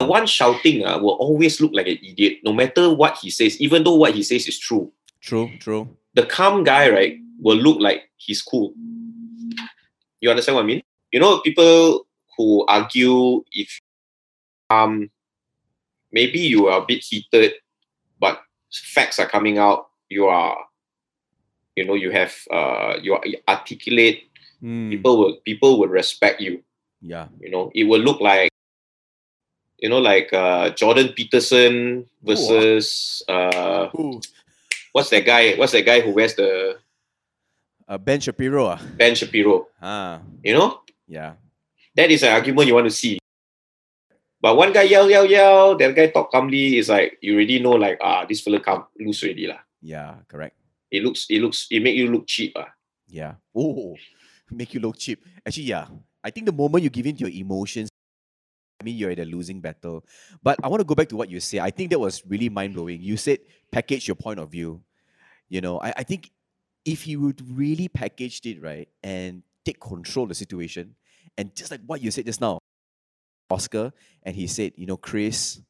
one 0.08 0.26
shouting 0.26 0.84
uh, 0.84 0.98
will 0.98 1.16
always 1.18 1.60
look 1.60 1.72
like 1.74 1.86
an 1.86 1.98
idiot, 2.02 2.38
no 2.44 2.52
matter 2.52 2.92
what 2.92 3.16
he 3.18 3.30
says, 3.30 3.60
even 3.60 3.82
though 3.82 3.94
what 3.94 4.14
he 4.14 4.22
says 4.22 4.46
is 4.46 4.58
true. 4.58 4.92
True, 5.20 5.50
true. 5.58 5.88
The 6.14 6.24
calm 6.26 6.62
guy, 6.64 6.88
right, 6.90 7.18
will 7.40 7.56
look 7.56 7.80
like 7.80 8.08
he's 8.16 8.42
cool. 8.42 8.74
You 10.20 10.30
understand 10.30 10.56
what 10.56 10.62
I 10.62 10.66
mean? 10.66 10.82
You 11.12 11.20
know, 11.20 11.40
people 11.40 12.06
who 12.36 12.64
argue 12.66 13.42
if 13.52 13.80
um 14.70 15.10
maybe 16.16 16.40
you 16.40 16.66
are 16.72 16.80
a 16.80 16.86
bit 16.88 17.04
heated, 17.04 17.52
but 18.18 18.40
facts 18.72 19.20
are 19.20 19.28
coming 19.28 19.60
out, 19.60 19.92
you 20.08 20.24
are 20.32 20.56
you 21.76 21.84
know, 21.84 21.92
you 21.92 22.08
have 22.10 22.32
uh 22.50 22.96
you 23.04 23.12
are 23.12 23.22
articulate, 23.48 24.24
Mm. 24.64 24.88
people 24.88 25.14
will 25.20 25.34
people 25.44 25.76
will 25.78 25.92
respect 25.92 26.40
you. 26.40 26.64
Yeah. 27.04 27.28
You 27.44 27.52
know, 27.52 27.68
it 27.76 27.84
will 27.84 28.00
look 28.00 28.24
like 28.24 28.48
you 29.76 29.92
know, 29.92 30.00
like 30.00 30.32
uh 30.32 30.72
Jordan 30.72 31.12
Peterson 31.12 32.08
versus 32.24 33.20
uh 33.28 33.92
Ooh. 33.92 34.16
what's 34.96 35.12
that 35.12 35.28
guy? 35.28 35.52
What's 35.60 35.76
that 35.76 35.84
guy 35.84 36.00
who 36.00 36.16
wears 36.16 36.32
the 36.40 36.80
Uh, 37.86 38.00
ben 38.00 38.18
Shapiro. 38.18 38.64
Ah. 38.72 38.80
Ben 38.96 39.12
Shapiro? 39.14 39.68
ah. 39.84 40.24
You 40.42 40.56
know, 40.56 40.80
Yeah. 41.06 41.36
that 41.94 42.08
is 42.10 42.24
an 42.24 42.32
argument 42.32 42.66
you 42.66 42.74
want 42.74 42.88
to 42.88 42.96
see. 42.96 43.20
But 44.40 44.56
one 44.56 44.72
guy 44.72 44.82
yell, 44.82 45.08
yell, 45.08 45.24
yell, 45.24 45.76
that 45.76 45.94
guy 45.96 46.08
talk 46.08 46.30
calmly. 46.30 46.76
Is 46.76 46.88
like 46.88 47.18
you 47.20 47.34
already 47.34 47.58
know, 47.58 47.72
like 47.72 47.98
ah, 48.02 48.24
this 48.28 48.40
fella 48.40 48.60
come 48.60 48.86
loose 48.98 49.22
already 49.24 49.46
lah. 49.46 49.60
Yeah. 49.80 50.20
Correct. 50.28 50.56
It 50.90 51.02
looks, 51.02 51.26
it 51.28 51.40
looks, 51.40 51.66
it 51.70 51.82
make 51.82 51.96
you 51.96 52.10
look 52.10 52.26
cheap 52.26 52.52
ah. 52.56 52.68
Yeah. 53.08 53.34
Oh, 53.54 53.96
make 54.50 54.74
you 54.74 54.80
look 54.80 54.98
cheap. 54.98 55.24
Actually, 55.46 55.64
yeah. 55.72 55.86
I 56.22 56.30
think 56.30 56.46
the 56.46 56.52
moment 56.52 56.84
you 56.84 56.90
give 56.90 57.06
in 57.06 57.16
to 57.16 57.30
your 57.30 57.34
emotions, 57.34 57.88
I 58.80 58.84
mean, 58.84 58.96
you're 58.96 59.10
in 59.10 59.20
a 59.20 59.24
losing 59.24 59.60
battle. 59.60 60.04
But 60.42 60.58
I 60.62 60.68
want 60.68 60.80
to 60.80 60.84
go 60.84 60.94
back 60.94 61.08
to 61.10 61.16
what 61.16 61.30
you 61.30 61.40
said. 61.40 61.60
I 61.60 61.70
think 61.70 61.90
that 61.90 61.98
was 61.98 62.22
really 62.26 62.48
mind 62.48 62.74
blowing. 62.74 63.00
You 63.00 63.16
said 63.16 63.38
package 63.72 64.06
your 64.06 64.16
point 64.16 64.38
of 64.38 64.50
view. 64.50 64.82
You 65.48 65.60
know, 65.60 65.80
I, 65.80 65.94
I 65.98 66.02
think 66.02 66.30
if 66.84 67.06
you 67.06 67.20
would 67.20 67.40
really 67.56 67.88
package 67.88 68.40
it 68.44 68.60
right 68.60 68.88
and 69.02 69.42
take 69.64 69.80
control 69.80 70.24
of 70.24 70.30
the 70.30 70.34
situation, 70.34 70.94
and 71.38 71.54
just 71.54 71.70
like 71.70 71.80
what 71.86 72.02
you 72.02 72.10
said 72.10 72.26
just 72.26 72.40
now, 72.40 72.58
Oscar, 73.50 73.92
and 74.22 74.34
he 74.34 74.46
said, 74.46 74.72
you 74.76 74.86
know, 74.86 74.96
Chris, 74.96 75.60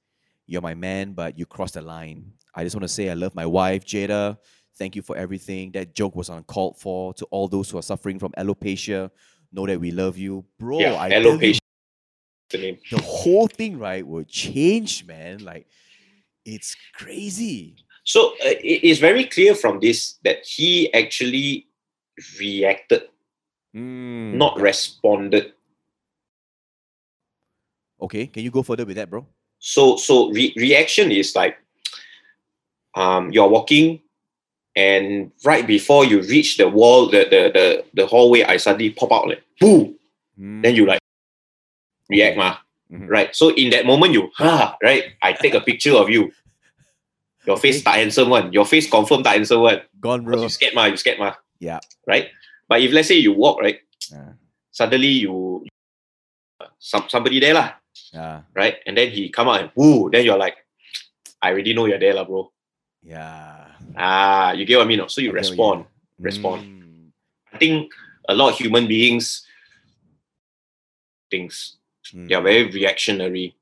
you're 0.46 0.62
my 0.62 0.74
man, 0.74 1.12
but 1.12 1.38
you 1.38 1.46
crossed 1.46 1.74
the 1.74 1.82
line. 1.82 2.32
I 2.54 2.64
just 2.64 2.74
want 2.74 2.84
to 2.84 2.88
say 2.88 3.10
I 3.10 3.14
love 3.14 3.34
my 3.34 3.46
wife, 3.46 3.84
Jada. 3.84 4.38
Thank 4.78 4.96
you 4.96 5.02
for 5.02 5.16
everything. 5.16 5.72
That 5.72 5.94
joke 5.94 6.14
was 6.14 6.28
uncalled 6.28 6.78
for. 6.78 7.12
To 7.14 7.24
all 7.26 7.48
those 7.48 7.70
who 7.70 7.78
are 7.78 7.82
suffering 7.82 8.18
from 8.18 8.32
alopecia, 8.32 9.10
know 9.52 9.66
that 9.66 9.80
we 9.80 9.90
love 9.90 10.16
you, 10.18 10.44
bro. 10.58 10.78
yeah, 10.80 10.94
I 10.94 11.10
alopecia. 11.10 11.58
The 12.50 12.58
name. 12.58 12.78
the 12.92 13.02
whole 13.02 13.48
thing, 13.48 13.78
right, 13.78 14.06
will 14.06 14.22
change, 14.24 15.04
man. 15.04 15.38
Like, 15.44 15.66
it's 16.44 16.76
crazy. 16.94 17.76
So 18.04 18.28
uh, 18.34 18.54
it 18.62 18.84
is 18.84 19.00
very 19.00 19.24
clear 19.24 19.54
from 19.56 19.80
this 19.80 20.14
that 20.22 20.46
he 20.46 20.92
actually 20.94 21.66
reacted, 22.38 23.02
Mm. 23.74 24.34
not 24.34 24.58
responded. 24.60 25.52
Okay, 28.00 28.26
can 28.26 28.42
you 28.44 28.50
go 28.50 28.62
further 28.62 28.84
with 28.84 28.96
that, 28.96 29.08
bro? 29.08 29.26
So 29.58 29.96
so 29.96 30.30
re- 30.30 30.52
reaction 30.56 31.10
is 31.10 31.34
like 31.34 31.56
um 32.94 33.32
you're 33.32 33.48
walking 33.48 34.00
and 34.76 35.32
right 35.44 35.66
before 35.66 36.04
you 36.04 36.20
reach 36.22 36.56
the 36.58 36.68
wall, 36.68 37.08
the 37.08 37.24
the 37.24 37.42
the, 37.52 37.66
the 37.94 38.04
hallway, 38.06 38.44
I 38.44 38.58
suddenly 38.58 38.90
pop 38.90 39.12
out 39.12 39.28
like 39.28 39.42
boom. 39.60 39.96
Then 40.36 40.76
you 40.76 40.84
like 40.84 41.00
react, 42.12 42.36
ma. 42.36 42.56
Mhm. 42.92 43.08
Right. 43.08 43.34
So 43.34 43.50
in 43.56 43.70
that 43.70 43.86
moment, 43.88 44.12
you 44.12 44.28
ha 44.36 44.76
right. 44.84 45.16
I 45.22 45.32
take 45.32 45.54
a 45.56 45.60
picture 45.64 45.96
of 45.96 46.10
you. 46.12 46.30
Your 47.46 47.56
face 47.56 47.82
handsome 47.82 48.28
one. 48.28 48.52
Your 48.52 48.66
face 48.66 48.90
confirm 48.90 49.22
tak 49.24 49.40
handsome 49.40 49.62
one. 49.62 49.80
gone, 49.98 50.22
bro. 50.22 50.42
you 50.42 50.48
scared 50.52 50.74
ma. 50.74 50.84
You 50.86 50.96
scared 51.00 51.18
ma. 51.18 51.32
Yeah. 51.58 51.80
Right. 52.06 52.28
But 52.68 52.82
if 52.82 52.92
let's 52.92 53.08
say 53.08 53.16
you 53.16 53.32
walk 53.32 53.62
right, 53.62 53.80
suddenly 54.70 55.24
you 55.24 55.64
some 56.78 57.08
somebody 57.08 57.40
there 57.40 57.54
lah, 57.54 57.72
ah, 58.16 58.42
right? 58.54 58.76
And 58.86 58.96
then 58.96 59.10
he 59.10 59.28
come 59.28 59.48
out 59.48 59.60
and 59.60 59.70
woo. 59.74 60.10
Then 60.10 60.24
you're 60.24 60.38
like, 60.38 60.56
I 61.42 61.50
already 61.52 61.74
know 61.74 61.86
you're 61.86 61.98
there 62.00 62.14
lah, 62.14 62.24
bro. 62.24 62.50
yeah. 63.02 63.68
Ah, 63.96 64.52
you 64.52 64.64
get 64.64 64.76
what 64.76 64.84
I 64.84 64.88
mean? 64.88 65.08
So 65.08 65.20
you 65.20 65.30
I 65.30 65.32
what 65.32 65.56
you 65.56 65.56
respond. 65.56 65.84
respond. 66.20 66.62
Mm, 66.62 67.10
I 67.52 67.58
think 67.58 67.92
a 68.28 68.34
lot 68.34 68.52
of 68.52 68.58
human 68.58 68.86
beings 68.86 69.46
things 71.30 71.76
mm, 72.14 72.28
they 72.28 72.34
are 72.34 72.42
very 72.42 72.70
reactionary. 72.70 73.56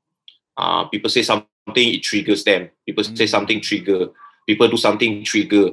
Uh, 0.57 0.85
people 0.85 1.09
say 1.09 1.21
something, 1.23 1.47
it 1.93 2.03
triggers 2.03 2.43
them. 2.43 2.69
People 2.85 3.03
say 3.03 3.25
Mm. 3.25 3.29
something, 3.29 3.61
trigger. 3.61 4.09
People 4.47 4.67
do 4.67 4.77
something, 4.77 5.23
trigger. 5.23 5.71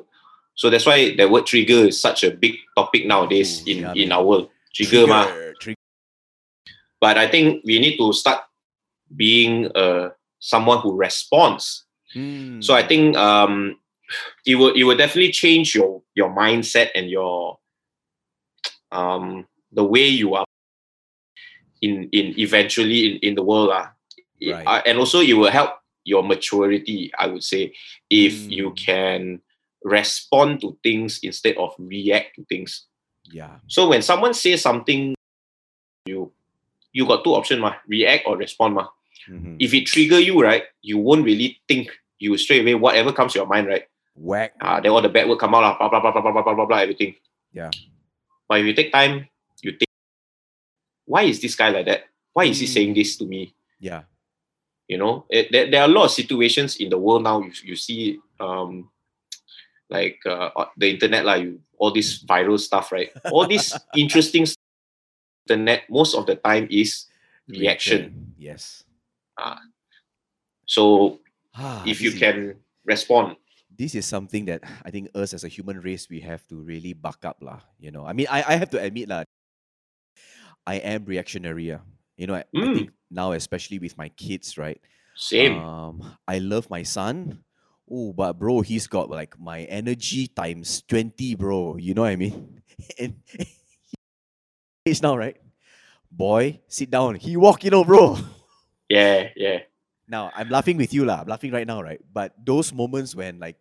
So 0.54 0.70
that's 0.70 0.86
why 0.86 1.14
the 1.16 1.28
word 1.28 1.46
trigger 1.46 1.86
is 1.88 2.00
such 2.00 2.24
a 2.24 2.30
big 2.30 2.54
topic 2.76 3.06
nowadays 3.06 3.62
Ooh, 3.66 3.70
in, 3.70 3.78
yeah, 3.78 3.92
in 3.94 4.08
man. 4.08 4.18
our 4.18 4.24
world. 4.24 4.50
Trigger, 4.74 5.06
ma. 5.06 5.24
trigger. 5.60 5.76
But 7.00 7.18
I 7.18 7.26
think 7.28 7.62
we 7.64 7.78
need 7.78 7.96
to 7.98 8.12
start 8.12 8.40
being 9.16 9.70
uh, 9.74 10.10
someone 10.40 10.78
who 10.80 10.94
responds. 10.96 11.84
Mm, 12.16 12.62
So 12.64 12.74
I 12.74 12.86
think 12.86 13.16
um, 13.16 13.76
it 14.46 14.56
will 14.56 14.72
it 14.74 14.84
will 14.84 14.96
definitely 14.96 15.32
change 15.32 15.74
your 15.74 16.02
your 16.14 16.30
mindset 16.30 16.90
and 16.94 17.10
your 17.10 17.58
um, 18.92 19.46
the 19.72 19.84
way 19.84 20.06
you 20.06 20.34
are 20.34 20.44
in 21.80 22.08
in 22.12 22.34
eventually 22.38 23.12
in, 23.14 23.18
in 23.22 23.34
the 23.34 23.42
world. 23.42 23.70
It- 24.40 24.52
Right. 24.54 24.66
uh, 24.66 24.82
and 24.86 24.98
also 24.98 25.20
it 25.20 25.34
will 25.34 25.50
help 25.50 25.70
your 26.04 26.22
maturity. 26.24 27.12
I 27.18 27.28
would 27.28 27.44
say 27.44 27.74
if 28.10 28.50
you 28.50 28.70
Mm. 28.72 28.76
can 28.76 29.20
respond 29.84 30.60
to 30.62 30.78
things 30.82 31.20
instead 31.22 31.56
of 31.56 31.74
react 31.78 32.34
to 32.36 32.44
things. 32.48 32.86
yeah. 33.30 33.58
So 33.68 33.88
when 33.88 34.02
someone 34.02 34.34
says 34.34 34.62
something, 34.62 35.14
you 36.06 36.32
you 36.92 37.06
got 37.06 37.24
two 37.24 37.34
options, 37.34 37.60
mah, 37.60 37.76
react 37.88 38.26
or 38.26 38.36
respond, 38.36 38.74
mah. 38.74 38.88
Mhm. 39.28 39.56
If 39.58 39.74
it 39.74 39.86
trigger 39.86 40.18
you, 40.20 40.40
right, 40.42 40.64
you 40.82 40.98
won't 40.98 41.24
really 41.24 41.60
think. 41.68 41.90
You 42.18 42.36
straight 42.38 42.62
away 42.62 42.74
whatever 42.74 43.12
comes 43.12 43.32
to 43.32 43.40
your 43.40 43.48
mind, 43.50 43.66
right? 43.66 43.84
Whack. 44.14 44.54
Ah, 44.60 44.78
then 44.80 44.92
all 44.92 45.02
the 45.02 45.08
bad 45.08 45.28
word 45.28 45.38
come 45.42 45.54
out, 45.54 45.62
lah, 45.62 45.74
blah 45.78 45.88
blah 45.90 45.98
blah 46.00 46.12
blah 46.12 46.30
blah 46.30 46.42
blah 46.42 46.54
blah 46.54 46.66
blah 46.66 46.78
everything. 46.78 47.14
Yeah. 47.52 47.70
But 48.48 48.60
if 48.60 48.66
you 48.66 48.74
take 48.74 48.92
time, 48.92 49.26
you 49.62 49.72
think, 49.72 49.90
why 51.06 51.22
is 51.22 51.40
this 51.40 51.54
guy 51.56 51.70
like 51.70 51.86
that? 51.86 52.04
Why 52.32 52.44
is 52.44 52.60
he 52.60 52.66
Mm. 52.66 52.74
saying 52.74 52.92
this 52.94 53.16
to 53.18 53.24
me? 53.26 53.54
Yeah. 53.80 54.02
You 54.88 54.98
know, 54.98 55.24
it, 55.30 55.50
there, 55.50 55.70
there 55.70 55.80
are 55.82 55.88
a 55.88 55.92
lot 55.92 56.04
of 56.06 56.10
situations 56.12 56.76
in 56.76 56.90
the 56.90 56.98
world 56.98 57.22
now. 57.24 57.40
You, 57.42 57.52
you 57.64 57.76
see, 57.76 58.18
um, 58.38 58.90
like 59.88 60.20
uh, 60.26 60.50
the 60.76 60.90
internet, 60.90 61.24
like 61.24 61.42
you, 61.42 61.60
all 61.78 61.90
this 61.92 62.22
viral 62.22 62.58
stuff, 62.60 62.92
right? 62.92 63.10
All 63.32 63.46
this 63.46 63.72
interesting 63.96 64.46
internet 65.48 65.88
most 65.90 66.14
of 66.14 66.26
the 66.26 66.36
time 66.36 66.68
is 66.70 67.06
reaction. 67.48 68.34
Yes. 68.38 68.84
So 70.66 71.18
Ah, 71.54 71.82
if 71.86 72.00
you 72.00 72.10
is- 72.10 72.18
can 72.18 72.56
respond, 72.84 73.36
this 73.72 73.94
is 73.94 74.04
something 74.06 74.44
that 74.46 74.62
I 74.84 74.90
think 74.90 75.08
us 75.14 75.32
as 75.34 75.44
a 75.44 75.48
human 75.48 75.80
race 75.80 76.08
we 76.08 76.20
have 76.20 76.46
to 76.48 76.56
really 76.60 76.92
buck 76.92 77.24
up 77.24 77.40
lah. 77.40 77.60
You 77.80 77.90
know, 77.90 78.04
I 78.06 78.12
mean, 78.12 78.26
I, 78.30 78.44
I 78.44 78.54
have 78.56 78.70
to 78.76 78.80
admit 78.80 79.08
lah, 79.08 79.24
I 80.66 80.76
am 80.76 81.04
reactionary. 81.04 81.72
ah. 81.72 81.80
You 82.16 82.26
know, 82.28 82.36
I, 82.36 82.44
I 82.54 82.66
Mm. 82.68 82.74
think 82.74 82.90
now 83.10 83.32
especially 83.32 83.78
with 83.80 83.96
my 83.98 84.08
kids, 84.14 84.56
right? 84.56 84.80
same. 85.16 85.56
Um, 85.56 86.16
I 86.28 86.38
love 86.38 86.68
my 86.70 86.82
son. 86.84 87.44
Oh, 87.90 88.12
but 88.12 88.38
bro, 88.38 88.60
he's 88.62 88.86
got 88.86 89.10
like 89.10 89.36
my 89.40 89.64
energy 89.68 90.28
times 90.28 90.80
twenty, 90.88 91.34
bro. 91.34 91.76
You 91.76 91.92
know 91.92 92.02
what 92.08 92.12
I 92.14 92.20
mean? 92.20 92.62
and 93.00 93.20
it's 94.84 95.02
now 95.02 95.16
right. 95.16 95.36
Boy, 96.10 96.60
sit 96.68 96.90
down. 96.90 97.16
He 97.16 97.36
walk, 97.36 97.64
you 97.64 97.70
know, 97.70 97.84
bro. 97.84 98.16
yeah, 98.92 99.32
yeah. 99.36 99.58
Now 100.04 100.28
I'm 100.36 100.52
laughing 100.52 100.76
with 100.76 100.92
you, 100.92 101.08
lah. 101.08 101.24
I'm 101.24 101.28
laughing 101.32 101.52
right 101.52 101.66
now, 101.66 101.80
right? 101.80 102.00
But 102.12 102.36
those 102.36 102.72
moments 102.72 103.16
when 103.16 103.40
like 103.40 103.56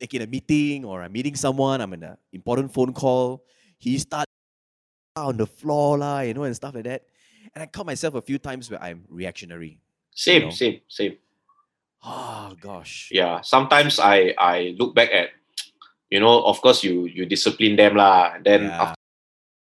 like 0.00 0.12
in 0.12 0.20
a 0.20 0.28
meeting 0.28 0.84
or 0.84 1.00
I'm 1.00 1.12
meeting 1.12 1.34
someone, 1.34 1.80
I'm 1.80 1.92
in 1.96 2.04
an 2.04 2.16
important 2.32 2.72
phone 2.72 2.92
call, 2.92 3.44
he 3.80 3.96
start 3.96 4.28
on 5.16 5.36
the 5.36 5.48
floor, 5.48 5.96
lah, 5.96 6.20
you 6.20 6.34
know, 6.36 6.44
and 6.44 6.56
stuff 6.56 6.74
like 6.76 6.84
that. 6.84 7.08
And 7.54 7.62
I 7.62 7.66
caught 7.66 7.86
myself 7.86 8.14
a 8.14 8.22
few 8.22 8.38
times 8.38 8.70
where 8.70 8.82
I'm 8.82 9.04
reactionary. 9.08 9.80
Same, 10.12 10.48
know. 10.48 10.50
same, 10.50 10.80
same. 10.88 11.16
Oh 12.04 12.52
gosh. 12.60 13.08
Yeah. 13.12 13.40
Sometimes 13.40 13.96
I 13.96 14.36
I 14.36 14.76
look 14.76 14.94
back 14.94 15.08
at, 15.12 15.32
you 16.12 16.20
know, 16.20 16.44
of 16.44 16.60
course 16.60 16.84
you 16.84 17.08
you 17.08 17.24
discipline 17.24 17.76
them 17.76 17.96
lah. 17.96 18.36
Then 18.44 18.68
Yeah. 18.68 18.92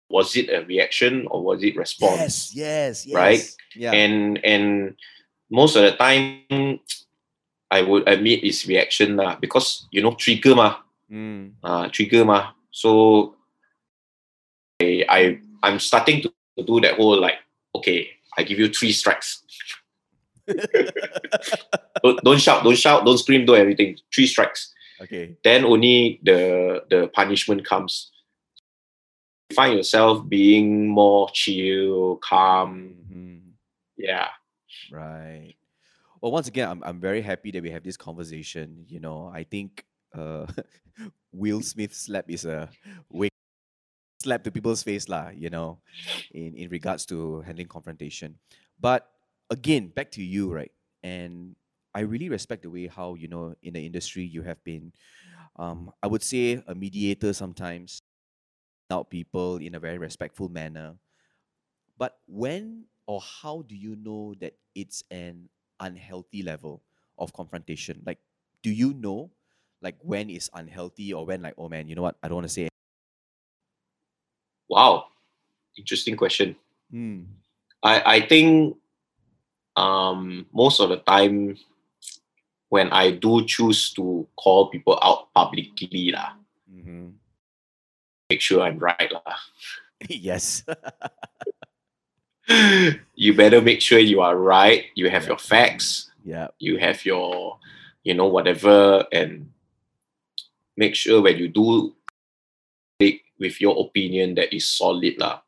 Was 0.08 0.36
it 0.36 0.48
a 0.50 0.64
reaction 0.64 1.26
or 1.30 1.42
was 1.42 1.62
it 1.62 1.76
response? 1.76 2.54
Yes, 2.54 2.54
yes, 2.54 3.06
yes. 3.06 3.14
Right? 3.14 3.42
Yeah. 3.75 3.92
And 3.92 4.38
and 4.44 4.94
most 5.50 5.76
of 5.76 5.82
the 5.82 5.92
time, 5.96 6.80
I 7.70 7.82
would 7.82 8.08
admit 8.08 8.44
it's 8.44 8.66
reaction 8.66 9.16
lah 9.16 9.36
because 9.36 9.86
you 9.90 10.02
know 10.02 10.14
trigger 10.14 10.54
mah, 10.54 10.76
Mm. 11.10 11.54
uh, 11.62 11.88
trigger 11.90 12.25
mah. 12.25 12.50
So 12.70 13.34
I 14.82 15.04
I 15.08 15.20
I'm 15.62 15.78
starting 15.78 16.22
to, 16.22 16.32
to 16.58 16.62
do 16.62 16.80
that 16.82 16.94
whole 16.94 17.20
like 17.20 17.38
okay, 17.75 18.10
I 18.36 18.42
give 18.42 18.58
you 18.58 18.68
three 18.68 18.92
strikes. 18.92 19.42
don't, 22.02 22.22
don't 22.22 22.40
shout, 22.40 22.62
don't 22.62 22.78
shout, 22.78 23.04
don't 23.04 23.18
scream, 23.18 23.44
don't 23.44 23.58
everything. 23.58 23.98
Three 24.14 24.26
strikes. 24.26 24.72
okay. 25.02 25.34
Then 25.42 25.64
only 25.64 26.20
the 26.22 26.82
the 26.90 27.08
punishment 27.08 27.64
comes. 27.66 28.10
Find 29.54 29.76
yourself 29.76 30.28
being 30.28 30.88
more 30.88 31.30
chill, 31.32 32.16
calm. 32.16 32.96
Mhm. 33.06 33.40
Yeah. 33.96 34.28
Right. 34.90 35.54
Well, 36.20 36.32
once 36.32 36.48
again, 36.48 36.68
I'm 36.68 36.82
I'm 36.84 37.00
very 37.00 37.22
happy 37.22 37.50
that 37.52 37.62
we 37.62 37.70
have 37.70 37.84
this 37.84 37.96
conversation. 37.96 38.84
You 38.88 39.00
know, 39.00 39.30
I 39.32 39.44
think 39.44 39.86
uh, 40.14 40.46
Will 41.32 41.62
Smith 41.62 41.94
slap 41.94 42.30
is 42.30 42.44
a 42.44 42.68
wake 43.10 43.32
slap 44.22 44.44
to 44.44 44.50
people's 44.50 44.82
face 44.82 45.08
lah. 45.08 45.30
You 45.30 45.50
know, 45.50 45.78
in 46.32 46.54
in 46.56 46.68
regards 46.70 47.06
to 47.12 47.42
handling 47.42 47.68
confrontation. 47.68 48.38
But 48.80 49.08
again, 49.50 49.88
back 49.94 50.10
to 50.18 50.22
you, 50.24 50.52
right? 50.52 50.72
And 51.02 51.56
I 51.94 52.00
really 52.02 52.28
respect 52.28 52.62
the 52.62 52.70
way 52.70 52.86
how 52.88 53.14
you 53.14 53.28
know 53.28 53.54
in 53.62 53.74
the 53.74 53.84
industry 53.86 54.24
you 54.24 54.42
have 54.42 54.62
been. 54.64 54.92
Um, 55.56 55.90
I 56.02 56.06
would 56.08 56.22
say 56.22 56.62
a 56.66 56.74
mediator 56.74 57.32
sometimes, 57.32 58.02
out 58.90 59.10
people 59.10 59.56
in 59.56 59.74
a 59.74 59.80
very 59.80 59.98
respectful 59.98 60.48
manner. 60.48 60.94
But 61.98 62.18
when 62.26 62.84
or 63.06 63.20
how 63.20 63.62
do 63.66 63.74
you 63.74 63.96
know 63.96 64.34
that 64.40 64.54
it's 64.74 65.02
an 65.10 65.48
unhealthy 65.80 66.42
level 66.42 66.82
of 67.18 67.32
confrontation? 67.32 68.02
Like, 68.04 68.18
do 68.62 68.70
you 68.70 68.92
know, 68.94 69.30
like, 69.80 69.96
when 70.02 70.28
is 70.28 70.50
unhealthy 70.52 71.12
or 71.12 71.24
when, 71.24 71.42
like, 71.42 71.54
oh 71.56 71.68
man, 71.68 71.88
you 71.88 71.94
know 71.94 72.02
what? 72.02 72.16
I 72.22 72.28
don't 72.28 72.36
want 72.36 72.48
to 72.48 72.52
say. 72.52 72.68
Wow. 74.68 75.06
Interesting 75.78 76.16
question. 76.16 76.56
Hmm. 76.90 77.22
I, 77.82 78.16
I 78.16 78.26
think 78.26 78.76
um, 79.76 80.46
most 80.52 80.80
of 80.80 80.88
the 80.88 80.96
time 80.96 81.56
when 82.68 82.90
I 82.90 83.12
do 83.12 83.44
choose 83.46 83.92
to 83.94 84.26
call 84.36 84.70
people 84.70 84.98
out 85.00 85.32
publicly, 85.32 86.10
lah, 86.10 86.32
Mm-hmm. 86.66 87.08
Make 88.30 88.40
sure 88.40 88.62
I'm 88.62 88.78
right. 88.78 89.11
lah. 89.12 89.23
yes. 90.09 90.64
you 93.14 93.35
better 93.35 93.61
make 93.61 93.80
sure 93.80 93.99
you 93.99 94.21
are 94.21 94.37
right. 94.37 94.87
You 94.95 95.11
have 95.11 95.25
Yeah. 95.25 95.28
your 95.35 95.38
facts. 95.42 96.11
yeah. 96.26 96.49
You 96.59 96.78
have 96.78 97.04
your, 97.06 97.59
you 98.02 98.14
know, 98.14 98.26
whatever, 98.26 99.06
and 99.12 99.50
make 100.76 100.95
sure 100.99 101.23
when 101.23 101.38
you 101.38 101.47
do 101.49 101.95
speak 102.99 103.23
with 103.38 103.61
your 103.61 103.78
opinion 103.78 104.35
that 104.35 104.50
is 104.54 104.66
solid 104.68 105.14
lah. 105.23 105.40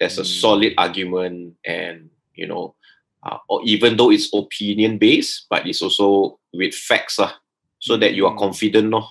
There's 0.00 0.16
a 0.18 0.24
Mm. 0.24 0.40
solid 0.40 0.72
argument, 0.80 1.56
and 1.68 2.08
you 2.34 2.46
know, 2.48 2.74
uh, 3.22 3.38
or 3.48 3.60
even 3.68 3.96
though 4.00 4.10
it's 4.10 4.32
opinion 4.32 4.96
based, 4.98 5.46
but 5.52 5.66
it's 5.68 5.82
also 5.84 6.40
with 6.56 6.72
facts 6.74 7.20
lah, 7.20 7.36
so 7.78 7.96
that 8.00 8.16
you 8.16 8.24
are 8.26 8.32
Mm. 8.34 8.40
confident, 8.40 8.88
no, 8.88 9.04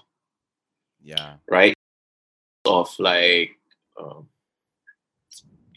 Yeah. 1.06 1.38
right? 1.48 1.78
Of 2.82 2.90
like, 3.00 3.54
um, 4.00 4.28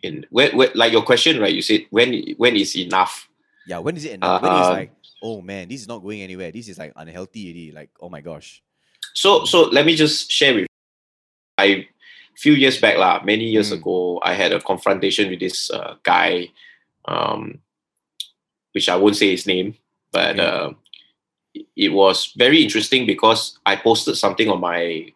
in 0.02 0.26
where, 0.30 0.50
where, 0.56 0.70
like 0.74 0.92
your 0.92 1.02
question, 1.04 1.40
right? 1.40 1.52
You 1.54 1.62
said 1.62 1.86
when 1.90 2.34
when 2.36 2.56
is 2.56 2.76
enough? 2.76 3.28
Yeah. 3.66 3.78
When 3.78 3.96
is 3.96 4.04
it 4.04 4.12
enough? 4.20 4.42
when 4.42 4.52
it's 4.52 4.68
Um, 4.68 4.76
like, 4.76 4.90
oh 5.22 5.40
man, 5.40 5.68
this 5.68 5.80
is 5.80 5.88
not 5.88 6.02
going 6.02 6.20
anywhere. 6.20 6.52
This 6.52 6.68
is 6.68 6.76
like 6.78 6.92
unhealthy 6.96 7.46
already. 7.48 7.72
Like, 7.72 7.90
oh 8.00 8.08
my 8.08 8.20
gosh. 8.20 8.62
So 9.14 9.44
so 9.44 9.68
let 9.68 9.86
me 9.86 9.96
just 9.96 10.30
share 10.30 10.54
with 10.54 10.66
I 11.56 11.86
few 12.36 12.52
years 12.52 12.80
back 12.80 12.98
lah, 12.98 13.22
many 13.22 13.46
years 13.46 13.70
Mm. 13.70 13.78
ago, 13.78 14.18
I 14.22 14.34
had 14.34 14.52
a 14.52 14.60
confrontation 14.60 15.30
with 15.30 15.38
this 15.40 15.70
uh, 15.70 15.94
guy, 16.02 16.50
um, 17.06 17.62
which 18.74 18.88
I 18.88 18.96
won't 18.96 19.16
say 19.16 19.30
his 19.30 19.46
name, 19.46 19.78
but 20.10 20.34
Okay. 20.34 20.42
uh, 20.42 20.74
it 21.76 21.94
was 21.94 22.34
very 22.36 22.58
interesting 22.62 23.06
because 23.06 23.58
I 23.64 23.76
posted 23.76 24.16
something 24.18 24.50
on 24.50 24.58
my, 24.58 25.14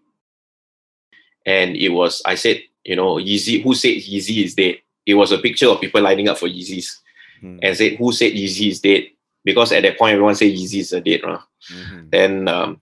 and 1.48 1.76
it 1.76 1.88
was 1.88 2.20
I 2.28 2.36
said 2.36 2.60
you 2.84 2.96
know 2.96 3.16
Yeezy 3.16 3.62
who 3.64 3.72
said 3.74 3.96
Yeezy 3.96 4.44
is 4.44 4.54
dead. 4.54 4.76
It 5.06 5.14
was 5.16 5.32
a 5.32 5.38
picture 5.38 5.68
of 5.72 5.80
people 5.80 6.02
lining 6.04 6.28
up 6.28 6.36
for 6.38 6.48
Yeezys 6.48 7.00
Hmm. 7.40 7.58
and 7.62 7.76
said 7.76 7.96
who 7.98 8.10
said 8.12 8.32
Yeezy 8.34 8.68
is 8.68 8.80
dead 8.80 9.04
because 9.44 9.70
at 9.72 9.82
that 9.86 9.96
point 9.98 10.12
everyone 10.14 10.34
said 10.34 10.50
Yeezy 10.52 10.80
is 10.84 10.90
dead. 10.90 11.22
Right? 11.24 11.40
Mhm. 11.70 12.10
Then 12.10 12.32
um, 12.48 12.80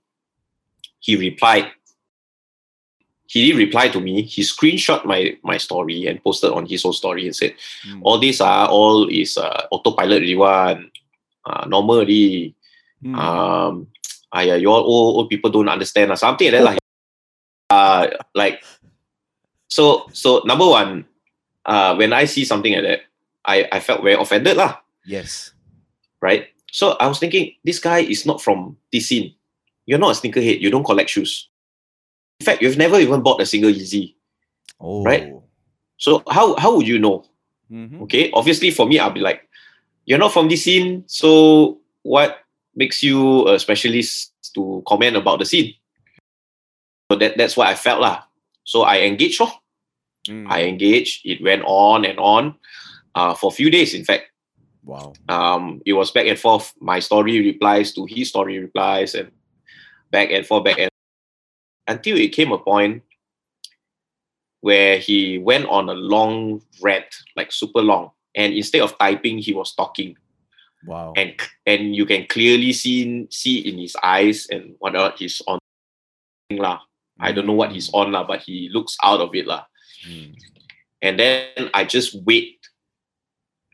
he 0.98 1.14
replied. 1.16 1.70
He 3.28 3.46
didn't 3.46 3.58
reply 3.66 3.88
to 3.90 4.00
me. 4.00 4.22
He 4.22 4.42
screenshot 4.42 5.04
my 5.04 5.36
my 5.42 5.58
story 5.58 6.06
and 6.06 6.22
posted 6.22 6.50
on 6.54 6.64
his 6.64 6.84
own 6.86 6.92
story 6.94 7.26
and 7.26 7.34
said, 7.34 7.54
Mm. 7.84 8.00
"All 8.06 8.18
these 8.22 8.40
are 8.40 8.68
all 8.70 9.08
is 9.10 9.36
uh, 9.36 9.66
autopilot 9.74 10.22
already 10.22 10.36
one, 10.38 10.90
uh, 11.44 11.66
normal 11.66 11.96
already. 12.06 12.54
Mm. 13.02 13.18
Um, 13.18 13.72
you 14.60 14.70
all 14.70 14.84
old, 14.86 15.16
old 15.16 15.28
people 15.28 15.50
don't 15.50 15.68
understand 15.68 16.10
or 16.12 16.16
something 16.16 16.46
like 16.52 16.54
that. 16.60 16.64
Like, 16.64 16.78
uh, 17.76 18.08
like 18.34 18.64
so 19.68 20.08
so 20.12 20.40
number 20.44 20.66
one, 20.66 21.04
uh, 21.68 21.94
when 21.96 22.12
I 22.12 22.24
see 22.24 22.44
something 22.44 22.72
like 22.72 22.82
that, 22.88 23.00
I 23.44 23.68
I 23.70 23.78
felt 23.80 24.00
very 24.00 24.16
offended 24.16 24.56
lah 24.56 24.80
yes. 25.04 25.52
right? 26.20 26.48
So 26.72 26.96
I 27.00 27.06
was 27.06 27.18
thinking, 27.20 27.52
this 27.64 27.78
guy 27.78 28.00
is 28.00 28.24
not 28.26 28.40
from 28.40 28.76
this 28.92 29.08
scene. 29.08 29.32
You're 29.86 30.00
not 30.00 30.16
a 30.16 30.18
sneakerhead. 30.20 30.60
You 30.60 30.70
don't 30.70 30.84
collect 30.84 31.08
shoes. 31.08 31.48
In 32.40 32.44
fact, 32.44 32.60
you've 32.60 32.76
never 32.76 32.98
even 32.98 33.22
bought 33.22 33.40
a 33.40 33.46
single 33.46 33.70
Yeezy. 33.70 34.14
Oh. 34.80 35.04
Right? 35.04 35.32
So 35.96 36.22
how 36.28 36.56
how 36.56 36.76
would 36.76 36.88
you 36.88 36.98
know? 36.98 37.24
Mhm. 37.72 38.02
Okay, 38.04 38.30
obviously 38.32 38.70
for 38.70 38.84
me, 38.84 38.98
I'll 38.98 39.14
be 39.14 39.24
like, 39.24 39.48
you're 40.04 40.20
not 40.20 40.32
from 40.32 40.48
this 40.48 40.64
scene. 40.64 41.04
So 41.08 41.80
what 42.02 42.44
makes 42.76 43.02
you 43.02 43.48
a 43.48 43.58
specialist 43.58 44.32
to 44.54 44.84
comment 44.86 45.16
about 45.16 45.40
the 45.40 45.48
scene? 45.48 45.72
So 47.10 47.18
that 47.18 47.36
that's 47.36 47.56
what 47.56 47.68
I 47.68 47.74
felt 47.74 48.00
lah. 48.00 48.22
So 48.64 48.82
I 48.82 49.00
engaged. 49.06 49.40
Oh. 49.40 49.52
Mm. 50.28 50.50
I 50.50 50.64
engaged. 50.64 51.22
It 51.24 51.42
went 51.42 51.62
on 51.66 52.04
and 52.04 52.18
on 52.18 52.54
uh, 53.14 53.34
for 53.34 53.48
a 53.48 53.54
few 53.54 53.70
days. 53.70 53.94
In 53.94 54.04
fact. 54.04 54.30
Wow. 54.86 55.14
um, 55.28 55.82
it 55.82 55.94
was 55.94 56.12
back 56.14 56.30
and 56.30 56.38
forth. 56.38 56.70
My 56.78 57.00
story 57.02 57.42
replies 57.42 57.90
to 57.98 58.06
his 58.06 58.28
story 58.30 58.60
replies, 58.62 59.18
and 59.18 59.34
back 60.14 60.30
and 60.30 60.46
forth, 60.46 60.62
back 60.62 60.78
and 60.78 60.90
until 61.88 62.16
it 62.16 62.30
came 62.30 62.52
a 62.52 62.58
point 62.58 63.02
where 64.60 64.98
he 64.98 65.38
went 65.38 65.66
on 65.66 65.88
a 65.88 65.92
long 65.94 66.62
rant, 66.80 67.10
like 67.34 67.50
super 67.50 67.82
long, 67.82 68.12
and 68.36 68.54
instead 68.54 68.80
of 68.80 68.96
typing, 68.98 69.38
he 69.38 69.52
was 69.52 69.74
talking, 69.74 70.14
Wow. 70.86 71.14
and 71.18 71.34
and 71.66 71.96
you 71.98 72.06
can 72.06 72.22
clearly 72.30 72.70
see 72.72 73.26
see 73.30 73.66
in 73.66 73.78
his 73.82 73.96
eyes 74.06 74.46
and 74.54 74.76
whatnot 74.78 75.18
he's 75.18 75.42
on 75.50 75.58
lah. 76.54 76.85
I 77.18 77.32
don't 77.32 77.46
know 77.46 77.52
what 77.56 77.72
he's 77.72 77.90
on 77.92 78.12
lah, 78.12 78.24
but 78.26 78.40
he 78.40 78.68
looks 78.72 78.96
out 79.02 79.20
of 79.20 79.34
it 79.34 79.46
lah. 79.46 79.64
Mm. 80.08 80.34
And 81.02 81.18
then 81.18 81.70
I 81.74 81.84
just 81.84 82.14
wait. 82.24 82.58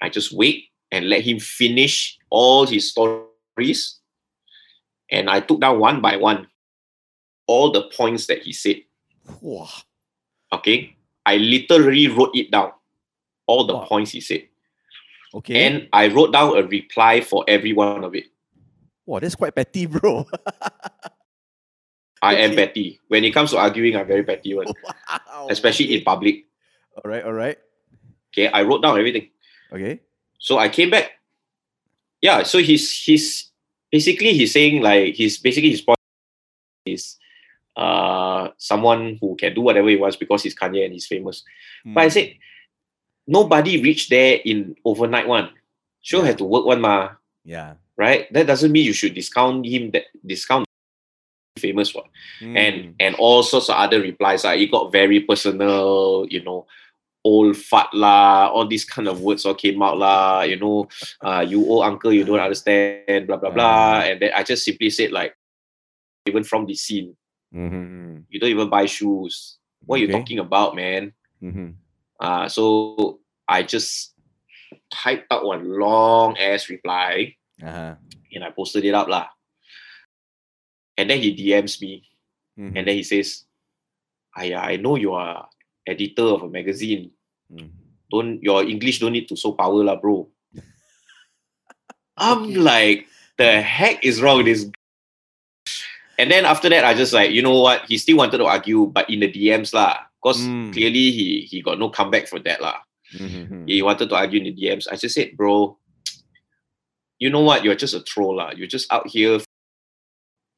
I 0.01 0.09
just 0.09 0.33
wait 0.33 0.67
and 0.91 1.09
let 1.09 1.23
him 1.23 1.39
finish 1.41 2.19
all 2.31 2.67
his 2.67 2.91
stories. 2.91 3.99
And 5.11 5.29
I 5.31 5.41
took 5.41 5.61
down 5.61 5.79
one 5.79 6.01
by 6.01 6.17
one 6.17 6.47
all 7.47 7.71
the 7.73 7.83
points 7.91 8.27
that 8.27 8.43
he 8.43 8.53
said. 8.53 8.83
Wow. 9.41 9.69
Okay. 10.53 10.97
I 11.27 11.37
literally 11.37 12.09
wrote 12.09 12.35
it 12.35 12.51
down. 12.51 12.73
All 13.47 13.65
the 13.67 13.75
Wow. 13.75 13.87
points 13.87 14.11
he 14.13 14.21
said. 14.21 14.49
Okay. 15.35 15.67
And 15.67 15.89
I 15.93 16.09
wrote 16.09 16.33
down 16.33 16.57
a 16.57 16.63
reply 16.63 17.21
for 17.21 17.45
every 17.49 17.73
one 17.73 18.05
of 18.05 18.15
it. 18.15 18.27
wow, 19.07 19.19
that's 19.19 19.35
quite 19.35 19.55
petty, 19.55 19.87
bro. 19.87 20.27
I 22.23 22.37
am 22.37 22.55
petty. 22.55 23.01
When 23.09 23.25
it 23.25 23.33
comes 23.35 23.51
to 23.51 23.59
arguing, 23.59 23.97
I'm 23.97 24.07
very 24.07 24.23
petty 24.23 24.55
one, 24.55 24.67
wow. 25.11 25.49
especially 25.51 25.95
in 25.97 26.05
public. 26.05 26.47
All 26.97 27.11
right. 27.11 27.25
All 27.25 27.33
right. 27.33 27.59
Okay. 28.33 28.47
I 28.49 28.63
wrote 28.63 28.83
down 28.83 28.97
everything. 28.99 29.29
Okay. 29.73 30.01
So 30.39 30.59
I 30.59 30.69
came 30.69 30.91
back. 30.91 31.19
Yeah, 32.23 32.45
so 32.45 32.59
he's 32.59 32.87
he's 33.03 33.51
basically 33.91 34.33
he's 34.39 34.53
saying 34.53 34.81
like 34.83 35.15
he's 35.15 35.39
basically 35.39 35.71
his 35.71 35.81
point 35.83 35.99
is 36.87 37.19
uh 37.77 38.49
someone 38.59 39.19
who 39.21 39.35
can 39.35 39.55
do 39.55 39.61
whatever 39.61 39.89
he 39.89 39.97
wants 39.97 40.17
because 40.17 40.43
he's 40.43 40.55
Kanye 40.55 40.85
and 40.85 40.93
he's 40.93 41.07
famous. 41.07 41.43
But 41.85 42.05
I 42.05 42.07
Mm. 42.07 42.13
said 42.13 42.29
nobody 43.27 43.83
reached 43.83 44.11
there 44.11 44.39
in 44.45 44.77
overnight 44.85 45.27
one. 45.27 45.51
Sure 46.03 46.21
Yeah. 46.23 46.27
had 46.35 46.39
to 46.39 46.45
work 46.45 46.67
one 46.67 46.81
ma. 46.81 47.11
Yeah. 47.45 47.75
right? 47.99 48.31
That 48.33 48.47
doesn't 48.47 48.71
mean 48.73 48.87
you 48.87 48.93
should 48.95 49.15
discount 49.15 49.67
him. 49.67 49.91
That 49.91 50.05
discount 50.25 50.67
famous 51.63 51.95
one, 51.95 52.11
Mm. 52.43 52.57
and 52.59 52.77
and 52.99 53.13
all 53.23 53.47
sorts 53.47 53.71
of 53.71 53.79
other 53.79 54.03
replies. 54.03 54.43
Like 54.43 54.59
it 54.59 54.75
got 54.75 54.91
very 54.91 55.23
personal, 55.23 56.27
you 56.27 56.43
know. 56.43 56.67
Old 57.23 57.55
fat 57.55 57.87
lah, 57.95 58.51
all 58.51 58.67
these 58.67 58.83
kind 58.83 59.07
of 59.07 59.23
words 59.23 59.47
all 59.47 59.55
came 59.55 59.79
out 59.79 59.95
lah. 59.95 60.43
You 60.43 60.59
know, 60.59 60.91
uh, 61.23 61.47
you 61.47 61.63
old 61.63 61.87
uncle, 61.87 62.11
you 62.11 62.27
don't 62.27 62.43
understand, 62.43 63.31
blah 63.31 63.39
blah 63.39 63.55
blah. 63.55 64.03
And 64.11 64.19
then 64.19 64.35
I 64.35 64.43
just 64.43 64.67
simply 64.67 64.91
said 64.91 65.15
like, 65.15 65.39
even 66.27 66.43
from 66.43 66.67
the 66.67 66.75
scene, 66.75 67.15
Mhm. 67.55 68.27
you 68.27 68.43
don't 68.43 68.51
even 68.51 68.67
buy 68.67 68.91
shoes. 68.91 69.63
What 69.87 69.99
are 69.99 70.03
you 70.03 70.11
talking 70.11 70.43
about, 70.43 70.75
man? 70.75 71.15
Mhm. 71.39 71.79
Uh, 72.19 72.51
so 72.51 73.23
I 73.47 73.63
just 73.63 74.19
typed 74.91 75.31
out 75.31 75.47
one 75.47 75.63
long 75.79 76.35
ass 76.43 76.67
reply 76.67 77.39
Uh-huh. 77.63 77.95
and 78.35 78.43
I 78.43 78.51
posted 78.51 78.83
it 78.83 78.99
up 78.99 79.07
lah. 79.07 79.31
And 81.03 81.11
then 81.11 81.19
he 81.19 81.35
DMs 81.35 81.83
me 81.83 82.07
Mhm. 82.55 82.79
and 82.79 82.85
then 82.87 82.95
he 82.95 83.03
says, 83.03 83.43
I, 84.39 84.55
I 84.55 84.77
know 84.79 84.95
you 84.95 85.13
are 85.19 85.49
editor 85.83 86.31
of 86.39 86.47
a 86.47 86.49
magazine. 86.49 87.11
Mm. 87.51 87.71
Don't 88.07 88.39
your 88.45 88.63
English 88.63 89.01
don't 89.03 89.13
need 89.19 89.27
to 89.29 89.37
so 89.37 89.53
power 89.59 89.83
lah, 89.83 89.97
bro. 89.99 90.31
I'm 92.17 92.55
like, 92.55 93.09
the 93.41 93.61
heck 93.65 94.05
is 94.05 94.21
wrong 94.23 94.39
with 94.45 94.47
this? 94.47 94.63
And 96.21 96.31
then 96.31 96.45
after 96.45 96.69
that, 96.69 96.85
I 96.85 96.95
just 96.95 97.13
like, 97.17 97.33
you 97.33 97.43
know 97.43 97.59
what? 97.59 97.89
He 97.89 97.97
still 97.99 98.19
wanted 98.21 98.39
to 98.39 98.45
argue, 98.47 98.87
but 98.87 99.09
in 99.11 99.21
the 99.21 99.33
DMs 99.33 99.73
lah. 99.75 100.07
Because 100.23 100.39
Mm. 100.47 100.71
clearly 100.73 101.11
he 101.11 101.27
he 101.51 101.63
got 101.65 101.81
no 101.83 101.91
comeback 101.91 102.29
for 102.29 102.39
that 102.47 102.61
lah. 102.63 102.79
Mhm. 103.17 103.67
he 103.69 103.83
wanted 103.83 104.09
to 104.09 104.15
argue 104.15 104.39
in 104.39 104.47
the 104.49 104.55
DMs. 104.55 104.87
I 104.87 104.95
just 104.97 105.17
said, 105.17 105.37
bro, 105.37 105.77
you 107.19 107.29
know 107.33 107.41
what? 107.43 107.65
You're 107.65 107.75
just 107.81 107.97
a 107.97 108.05
troll. 108.05 108.37
lah. 108.39 108.53
You're 108.55 108.71
just 108.71 108.87
out 108.93 109.09
here 109.09 109.41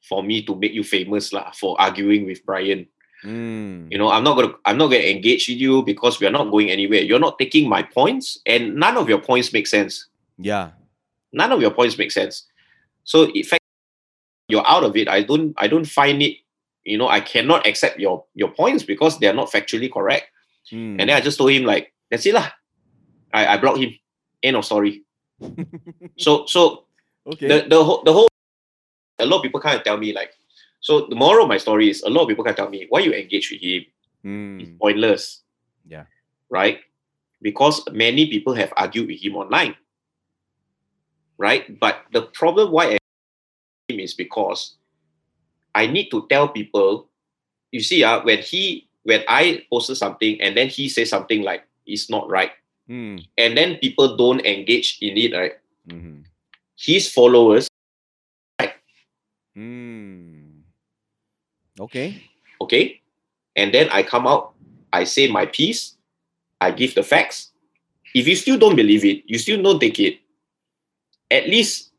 for 0.07 0.23
me 0.23 0.41
to 0.43 0.55
make 0.55 0.73
you 0.73 0.83
famous 0.83 1.33
lah, 1.33 1.51
for 1.51 1.79
arguing 1.81 2.25
with 2.25 2.45
Brian. 2.45 2.87
Mm. 3.23 3.91
You 3.91 3.97
know, 3.97 4.09
I'm 4.09 4.23
not 4.23 4.35
gonna 4.35 4.53
I'm 4.65 4.77
not 4.77 4.93
gonna 4.93 5.09
engage 5.09 5.49
with 5.49 5.57
you 5.57 5.81
because 5.83 6.19
we 6.19 6.27
are 6.27 6.33
not 6.33 6.51
going 6.51 6.69
anywhere. 6.69 7.01
You're 7.01 7.19
not 7.19 7.39
taking 7.39 7.67
my 7.67 7.81
points, 7.81 8.39
and 8.45 8.75
none 8.75 8.97
of 8.97 9.09
your 9.09 9.19
points 9.19 9.51
make 9.51 9.67
sense. 9.67 10.07
Yeah. 10.37 10.71
None 11.33 11.51
of 11.51 11.61
your 11.61 11.71
points 11.71 11.97
make 11.97 12.11
sense. 12.11 12.45
So 13.03 13.31
in 13.33 13.43
fact, 13.43 13.63
you're 14.47 14.67
out 14.67 14.83
of 14.83 14.95
it. 14.95 15.07
I 15.07 15.23
don't 15.23 15.53
I 15.57 15.67
don't 15.67 15.85
find 15.85 16.21
it, 16.21 16.37
you 16.83 16.97
know, 16.97 17.07
I 17.09 17.19
cannot 17.19 17.65
accept 17.65 17.99
your 17.99 18.25
your 18.35 18.49
points 18.49 18.83
because 18.83 19.17
they 19.19 19.27
are 19.27 19.33
not 19.33 19.49
factually 19.49 19.91
correct. 19.91 20.29
Mm. 20.71 21.01
And 21.01 21.09
then 21.09 21.17
I 21.17 21.21
just 21.21 21.37
told 21.37 21.51
him 21.51 21.65
like, 21.65 21.93
that's 22.11 22.25
it 22.25 22.33
lah. 22.33 22.49
I, 23.33 23.47
I 23.47 23.57
blocked 23.57 23.79
him. 23.79 23.97
End 24.43 24.55
of 24.55 24.65
story. 24.65 25.03
So 26.17 26.45
so 26.45 26.87
okay. 27.27 27.47
the 27.47 27.67
the 27.67 27.83
whole 27.83 27.99
the 28.05 28.13
whole 28.13 28.31
a 29.19 29.25
lot 29.25 29.37
of 29.37 29.43
people 29.43 29.59
kind 29.59 29.77
of 29.77 29.83
tell 29.83 29.97
me 29.97 30.13
like 30.13 30.31
so 30.81 31.07
the 31.07 31.15
moral 31.15 31.43
of 31.43 31.49
my 31.49 31.57
story 31.57 31.89
is 31.89 32.03
a 32.03 32.09
lot 32.09 32.23
of 32.23 32.27
people 32.27 32.43
of 32.43 32.55
tell 32.55 32.69
me 32.69 32.85
why 32.89 32.99
you 32.99 33.13
engage 33.13 33.51
with 33.51 33.61
him 33.61 33.83
is 34.59 34.69
Mm. 34.69 34.79
pointless 34.79 35.43
Yeah. 35.87 36.05
right 36.49 36.79
because 37.41 37.85
many 37.91 38.25
people 38.25 38.53
have 38.55 38.73
argued 38.75 39.07
with 39.07 39.21
him 39.21 39.35
online 39.35 39.75
right 41.37 41.79
but 41.79 42.05
the 42.11 42.23
problem 42.33 42.71
why 42.71 42.95
I 42.95 42.97
him 43.89 43.99
is 43.99 44.15
because 44.15 44.77
I 45.75 45.85
need 45.85 46.09
to 46.09 46.25
tell 46.27 46.47
people 46.49 47.07
you 47.71 47.81
see 47.81 48.03
uh, 48.03 48.21
when 48.23 48.39
he 48.39 48.87
when 49.03 49.21
I 49.27 49.61
posted 49.69 49.97
something 49.97 50.41
and 50.41 50.57
then 50.57 50.69
he 50.69 50.89
says 50.89 51.09
something 51.09 51.43
like 51.43 51.63
it's 51.85 52.09
not 52.09 52.27
right 52.29 52.51
Mm. 52.89 53.25
and 53.37 53.57
then 53.57 53.77
people 53.77 54.15
don't 54.17 54.45
engage 54.45 54.97
in 55.01 55.17
it 55.17 55.33
right 55.33 55.57
Mhm. 55.87 56.25
his 56.77 57.09
followers 57.11 57.67
Mm. 59.55 60.63
Okay. 61.79 62.23
okay 62.61 63.01
and 63.55 63.73
then 63.73 63.89
i 63.91 64.01
come 64.03 64.27
out 64.27 64.53
i 64.93 65.03
say 65.03 65.27
my 65.27 65.45
piece 65.45 65.95
i 66.61 66.71
give 66.71 66.95
the 66.95 67.03
facts 67.03 67.51
if 68.15 68.27
you 68.27 68.35
still 68.35 68.57
don't 68.57 68.75
believe 68.75 69.03
it 69.03 69.23
you 69.27 69.37
still 69.37 69.61
don't 69.61 69.79
take 69.79 69.99
it 69.99 70.19
at 71.31 71.47
least 71.51 71.91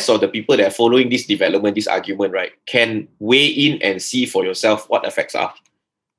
so 0.00 0.18
the 0.18 0.28
people 0.28 0.56
that 0.56 0.66
are 0.66 0.74
following 0.74 1.08
this 1.08 1.24
development 1.26 1.74
this 1.74 1.86
argument 1.88 2.32
right 2.34 2.52
can 2.66 3.08
weigh 3.18 3.46
in 3.46 3.80
and 3.80 4.02
see 4.02 4.26
for 4.26 4.44
yourself 4.44 4.88
what 4.90 5.04
effects 5.06 5.34
are 5.34 5.54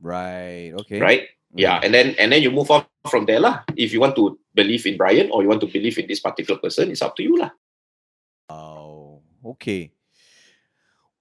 Right. 0.01 0.73
Okay. 0.81 0.99
right 0.99 1.29
yeah 1.55 1.79
Mm. 1.79 1.85
and 1.85 1.91
then 1.93 2.07
and 2.19 2.31
then 2.33 2.41
you 2.41 2.51
move 2.51 2.69
on 2.71 2.83
from 3.07 3.25
there 3.29 3.39
lah. 3.39 3.61
if 3.77 3.93
you 3.93 4.01
want 4.01 4.15
to 4.17 4.37
believe 4.57 4.83
in 4.89 4.97
brian 4.97 5.29
or 5.31 5.43
you 5.43 5.47
want 5.47 5.61
to 5.61 5.69
believe 5.69 5.95
in 6.01 6.07
this 6.09 6.19
particular 6.19 6.59
person 6.59 6.89
it's 6.91 7.01
up 7.05 7.15
to 7.15 7.23
you 7.23 7.37
lah. 7.37 7.51
Oh, 8.49 9.21
okay. 9.55 9.91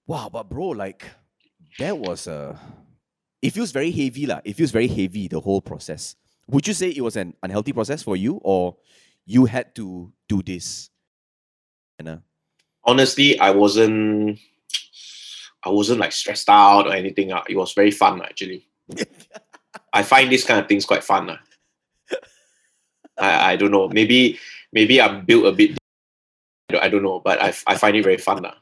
Wow, 0.07 0.29
but 0.31 0.49
bro, 0.49 0.69
like 0.69 1.05
that 1.79 1.97
was 1.97 2.27
a. 2.27 2.59
It 3.41 3.51
feels 3.51 3.71
very 3.71 3.91
heavy, 3.91 4.25
lah. 4.25 4.41
It 4.43 4.53
feels 4.53 4.71
very 4.71 4.87
heavy 4.87 5.27
the 5.27 5.39
whole 5.39 5.61
process. 5.61 6.15
Would 6.47 6.67
you 6.67 6.73
say 6.73 6.89
it 6.89 7.01
was 7.01 7.15
an 7.15 7.33
unhealthy 7.43 7.73
process 7.73 8.03
for 8.03 8.15
you, 8.15 8.39
or 8.43 8.77
you 9.25 9.45
had 9.45 9.73
to 9.75 10.11
do 10.29 10.41
this? 10.43 10.89
Uh, 12.05 12.17
honestly, 12.83 13.39
I 13.39 13.51
wasn't 13.51 14.39
I 15.63 15.69
wasn't 15.69 15.99
like 15.99 16.11
stressed 16.11 16.49
out 16.49 16.87
or 16.87 16.93
anything. 16.93 17.31
uh, 17.33 17.43
It 17.49 17.55
was 17.57 17.73
very 17.73 17.91
fun 17.91 18.21
actually. 18.21 18.67
I 19.93 20.03
find 20.03 20.31
these 20.31 20.45
kind 20.45 20.59
of 20.59 20.67
things 20.67 20.85
quite 20.85 21.03
fun. 21.03 21.29
uh. 21.31 21.37
I, 23.17 23.53
I 23.53 23.55
don't 23.55 23.71
know. 23.71 23.87
Maybe 23.89 24.37
maybe 24.73 25.01
I'm 25.01 25.25
built 25.25 25.45
a 25.45 25.51
bit. 25.51 25.77
I 26.69 26.73
don't, 26.73 26.83
I 26.83 26.89
don't 26.89 27.03
know, 27.03 27.19
but 27.19 27.41
I, 27.41 27.53
I 27.67 27.75
find 27.77 27.95
it 27.95 28.03
very 28.03 28.17
fun. 28.17 28.45
uh. 28.45 28.53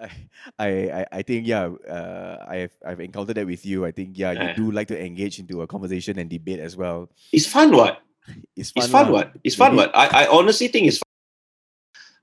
I, 0.58 0.68
I, 0.68 1.06
I- 1.12 1.22
think 1.22 1.46
yeah, 1.46 1.66
uh, 1.88 2.44
I've 2.48 2.72
I've 2.86 3.00
encountered 3.00 3.36
that 3.36 3.46
with 3.46 3.64
you. 3.66 3.84
I 3.84 3.92
think 3.92 4.16
yeah, 4.18 4.32
you 4.32 4.38
Eh. 4.40 4.54
do 4.54 4.70
like 4.70 4.88
to 4.88 4.98
engage 4.98 5.38
into 5.38 5.62
a 5.62 5.66
conversation 5.66 6.18
and 6.18 6.28
debate 6.30 6.60
as 6.60 6.76
well. 6.76 7.10
It's 7.32 7.46
fun, 7.46 7.72
what? 7.76 8.00
It's 8.56 8.70
fun. 8.70 8.82
It's 8.84 8.92
fun, 8.92 9.12
what? 9.12 9.32
It's 9.44 9.56
fun, 9.56 9.76
what? 9.76 9.90
I, 9.96 10.24
I 10.24 10.28
honestly 10.28 10.68
think 10.68 10.86
it's 10.88 10.98
fun. 10.98 11.08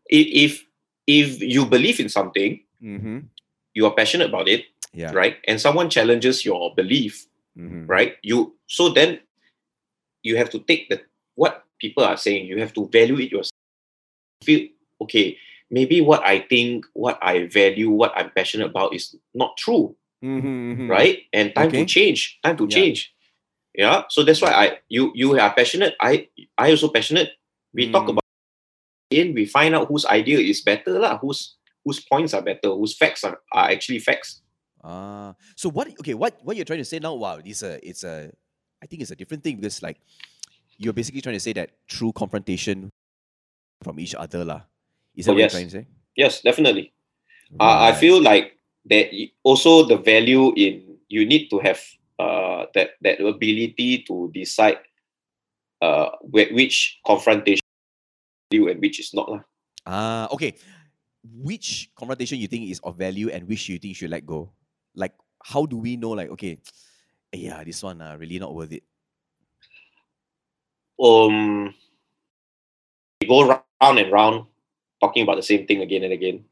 If 0.09 0.63
if 1.07 1.41
you 1.41 1.65
believe 1.65 1.99
in 1.99 2.09
something, 2.09 2.59
Mm-hmm. 2.83 3.25
you 3.73 3.85
are 3.87 3.93
passionate 3.95 4.29
about 4.29 4.47
it, 4.47 4.65
Yeah. 4.93 5.11
right? 5.11 5.37
And 5.47 5.59
someone 5.59 5.89
challenges 5.89 6.45
your 6.45 6.75
belief, 6.75 7.25
Mm-hmm. 7.57 7.87
right? 7.89 8.15
You 8.21 8.53
so 8.67 8.89
then 8.93 9.19
you 10.21 10.37
have 10.37 10.49
to 10.51 10.59
take 10.59 10.89
the 10.89 11.01
what 11.35 11.65
people 11.81 12.03
are 12.05 12.17
saying. 12.17 12.45
You 12.45 12.59
have 12.61 12.73
to 12.77 12.87
value 12.89 13.17
it 13.17 13.31
yourself. 13.31 13.57
Feel 14.45 14.69
okay. 15.01 15.37
Maybe 15.69 15.99
what 15.99 16.23
I 16.23 16.39
think, 16.47 16.85
what 16.93 17.19
I 17.21 17.47
value, 17.47 17.89
what 17.91 18.13
I'm 18.15 18.31
passionate 18.31 18.71
about 18.71 18.95
is 18.95 19.15
not 19.35 19.57
true, 19.57 19.95
Mm-hmm. 20.23 20.89
right? 20.89 21.27
And 21.33 21.53
time 21.53 21.67
Okay. 21.67 21.83
to 21.83 21.85
change. 21.85 22.39
Time 22.41 22.57
to 22.57 22.65
Yeah. 22.65 22.75
change. 22.75 23.13
Yeah. 23.75 24.03
So 24.09 24.23
that's 24.23 24.41
why 24.41 24.49
I 24.55 24.65
you 24.89 25.11
you 25.13 25.37
are 25.37 25.53
passionate. 25.53 25.93
I 26.01 26.31
I 26.57 26.71
also 26.73 26.89
passionate. 26.89 27.35
We 27.75 27.91
talk 27.91 28.09
Mm. 28.09 28.17
about 28.17 28.25
in 29.13 29.35
we 29.37 29.45
find 29.45 29.75
out 29.75 29.87
whose 29.91 30.07
idea 30.09 30.39
is 30.41 30.63
better 30.65 30.97
lah. 30.97 31.19
Whose 31.21 31.59
whose 31.85 31.99
points 32.01 32.33
are 32.33 32.41
better. 32.41 32.73
Whose 32.73 32.97
facts 32.97 33.21
are, 33.27 33.37
are 33.53 33.69
actually 33.69 33.99
facts. 34.01 34.41
Ah, 34.81 35.35
so 35.59 35.69
what? 35.69 35.87
Okay, 35.99 36.15
what 36.15 36.39
what 36.41 36.55
you're 36.55 36.65
trying 36.67 36.81
to 36.81 36.87
say 36.87 36.97
now? 36.97 37.13
Wow, 37.13 37.43
it's 37.43 37.61
a 37.61 37.77
it's 37.83 38.01
a, 38.07 38.31
I 38.81 38.85
think 38.87 39.03
it's 39.03 39.11
a 39.11 39.19
different 39.19 39.43
thing 39.43 39.59
because 39.59 39.83
like, 39.83 39.99
you're 40.79 40.95
basically 40.95 41.21
trying 41.21 41.35
to 41.37 41.43
say 41.43 41.53
that 41.59 41.75
true 41.91 42.15
confrontation 42.15 42.89
from 43.83 43.99
each 43.99 44.15
other 44.15 44.41
lah. 44.47 44.65
Is 45.17 45.25
that 45.25 45.31
Oh, 45.31 45.33
what 45.33 45.41
yes. 45.41 45.53
you're 45.53 45.59
trying 45.59 45.69
to 45.73 45.77
say? 45.81 45.85
Yes, 46.15 46.41
definitely. 46.41 46.93
uh, 47.59 47.89
I 47.89 47.93
feel 47.93 48.21
like 48.21 48.53
that 48.85 49.09
also 49.43 49.83
the 49.83 49.97
value 49.97 50.53
in 50.55 50.97
you 51.09 51.25
need 51.25 51.49
to 51.49 51.59
have 51.59 51.81
uh, 52.19 52.65
that 52.75 52.99
that 53.01 53.19
ability 53.19 54.03
to 54.07 54.29
decide 54.33 54.77
uh, 55.81 56.09
which 56.21 56.99
confrontation 57.05 57.63
you 58.51 58.69
and 58.69 58.79
which 58.79 58.99
is 58.99 59.13
not 59.13 59.29
lah. 59.29 59.41
Ah, 59.87 60.27
okay. 60.31 60.53
Which 61.23 61.91
confrontation 61.95 62.39
you 62.39 62.47
think 62.47 62.69
is 62.69 62.79
of 62.83 62.95
value 62.95 63.29
and 63.29 63.47
which 63.47 63.67
you 63.67 63.79
think 63.79 63.95
you 63.95 63.99
should 64.05 64.11
let 64.13 64.25
go? 64.25 64.51
Like, 64.95 65.15
how 65.43 65.65
do 65.65 65.77
we 65.77 65.95
know? 65.95 66.11
Like, 66.11 66.29
okay, 66.35 66.59
yeah, 67.33 67.63
this 67.63 67.83
one 67.83 68.01
uh, 68.01 68.15
really 68.19 68.39
not 68.39 68.53
worth 68.53 68.71
it. 68.71 68.83
Um, 70.97 71.73
we 73.21 73.27
go 73.27 73.47
round 73.47 73.99
and 73.99 74.11
round 74.11 74.45
talking 75.01 75.23
about 75.23 75.35
the 75.37 75.45
same 75.45 75.65
thing 75.67 75.81
again 75.81 76.03
and 76.03 76.13
again 76.13 76.43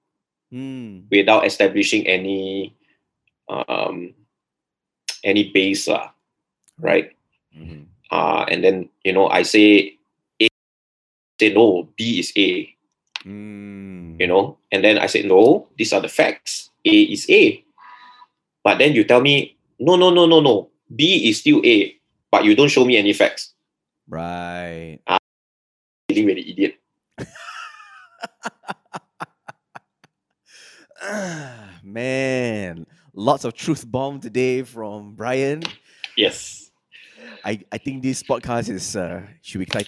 Hmm. 0.54 1.10
without 1.10 1.44
establishing 1.46 2.06
any 2.08 2.72
um, 3.50 4.14
any 5.26 5.50
base 5.52 5.88
lah, 5.90 6.14
right? 6.80 7.12
mhm. 7.54 7.90
Uh, 8.14 8.46
and 8.48 8.62
then 8.64 8.90
you 9.04 9.12
know 9.14 9.28
I 9.28 9.42
say 9.42 9.98
A, 10.40 10.46
say 11.42 11.50
no, 11.54 11.90
B 11.98 12.20
is 12.22 12.32
A. 12.38 12.70
Hmm. 13.26 14.22
you 14.22 14.30
know 14.30 14.62
and 14.70 14.86
then 14.86 15.02
i 15.02 15.10
say 15.10 15.26
no 15.26 15.66
these 15.82 15.90
are 15.98 16.00
the 16.00 16.08
facts 16.08 16.70
a 16.86 16.94
is 17.10 17.26
a 17.26 17.58
but 18.62 18.78
then 18.78 18.94
you 18.94 19.02
tell 19.02 19.18
me 19.18 19.58
no 19.82 19.98
no 19.98 20.14
no 20.14 20.30
no 20.30 20.46
no 20.46 20.70
b 20.94 21.26
is 21.26 21.42
still 21.42 21.58
a 21.66 21.90
but 22.30 22.46
you 22.46 22.54
don't 22.54 22.70
show 22.70 22.86
me 22.86 23.02
any 23.02 23.18
facts 23.18 23.58
Right. 24.06 25.02
feeling 26.06 26.30
really 26.30 26.46
idiot 26.46 26.78
Ah, 26.78 26.85
man, 31.84 32.86
lots 33.14 33.46
of 33.46 33.54
truth 33.54 33.90
bomb 33.90 34.20
today 34.20 34.64
from 34.64 35.14
Brian. 35.16 35.64
Yes. 36.18 36.72
I, 37.44 37.60
I 37.72 37.78
think 37.78 38.02
this 38.02 38.24
podcast 38.24 38.70
is 38.70 38.96
uh 38.96 39.22
should 39.42 39.60
be 39.60 39.66
quite 39.66 39.88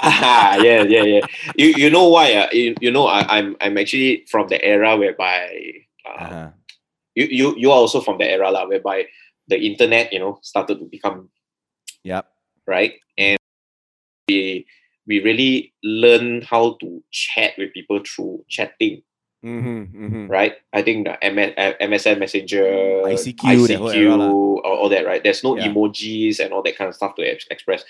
ah, 0.00 0.56
yeah, 0.56 0.82
yeah, 0.82 1.02
yeah. 1.02 1.20
You 1.56 1.68
you 1.76 1.90
know 1.90 2.08
why? 2.08 2.32
Uh, 2.32 2.48
you, 2.52 2.74
you 2.80 2.90
know 2.90 3.06
I, 3.06 3.38
I'm 3.38 3.56
I'm 3.60 3.76
actually 3.78 4.24
from 4.30 4.48
the 4.48 4.62
era 4.64 4.96
whereby 4.96 5.52
uh, 6.06 6.22
uh-huh. 6.22 6.50
you, 7.14 7.26
you 7.26 7.56
you 7.56 7.70
are 7.70 7.78
also 7.78 8.00
from 8.00 8.18
the 8.18 8.24
era 8.24 8.50
lah, 8.50 8.66
whereby 8.66 9.06
the 9.48 9.58
internet 9.60 10.12
you 10.12 10.18
know 10.18 10.38
started 10.42 10.78
to 10.78 10.86
become 10.86 11.28
yeah 12.02 12.22
right 12.66 12.94
and 13.18 13.38
we 15.06 15.20
really 15.22 15.72
learn 15.82 16.42
how 16.42 16.76
to 16.80 17.02
chat 17.10 17.52
with 17.58 17.72
people 17.72 18.00
through 18.04 18.44
chatting 18.48 19.02
Mm-hmm, 19.44 20.04
mm-hmm. 20.04 20.26
right 20.32 20.54
i 20.72 20.80
think 20.80 21.04
the 21.06 21.18
MS, 21.20 21.52
uh, 21.58 21.72
msn 21.84 22.18
messenger 22.18 22.64
ICQ, 23.04 23.68
that 23.68 23.76
whole 23.78 23.90
era 23.92 24.16
lah. 24.16 24.30
all, 24.32 24.60
all 24.64 24.88
that 24.88 25.04
right 25.04 25.22
there's 25.22 25.44
no 25.44 25.52
Yeah. 25.56 25.68
emojis 25.68 26.40
and 26.40 26.54
all 26.54 26.62
that 26.62 26.78
kind 26.78 26.88
of 26.88 26.94
stuff 26.96 27.14
to 27.16 27.22
ex- 27.28 27.44
express 27.50 27.84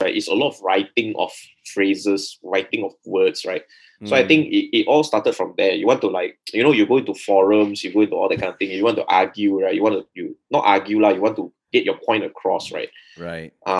right 0.00 0.14
it's 0.14 0.28
a 0.28 0.34
lot 0.38 0.54
of 0.54 0.60
writing 0.62 1.14
of 1.18 1.32
phrases 1.74 2.38
writing 2.46 2.84
of 2.84 2.94
words 3.04 3.44
right 3.44 3.64
so 4.04 4.14
I 4.14 4.22
Mm. 4.22 4.28
think 4.28 4.46
it, 4.52 4.76
it 4.76 4.86
all 4.86 5.02
started 5.02 5.32
from 5.34 5.54
there. 5.56 5.72
You 5.72 5.86
want 5.86 6.02
to 6.02 6.08
like, 6.12 6.36
you 6.52 6.62
know, 6.62 6.70
you 6.70 6.84
go 6.84 6.98
into 6.98 7.14
forums, 7.14 7.82
you 7.82 7.94
go 7.94 8.02
into 8.02 8.12
all 8.14 8.28
that 8.28 8.38
kind 8.38 8.52
of 8.52 8.58
thing. 8.58 8.68
You 8.70 8.84
want 8.84 8.98
to 8.98 9.06
argue, 9.08 9.58
right? 9.64 9.72
You 9.74 9.82
want 9.82 9.94
to 9.96 10.04
you 10.12 10.36
not 10.50 10.64
argue 10.68 11.00
lah. 11.00 11.16
You 11.16 11.22
want 11.22 11.36
to 11.40 11.50
get 11.72 11.86
your 11.88 11.96
point 12.04 12.22
across, 12.22 12.70
right? 12.76 12.90
right. 13.16 13.54
Um, 13.64 13.78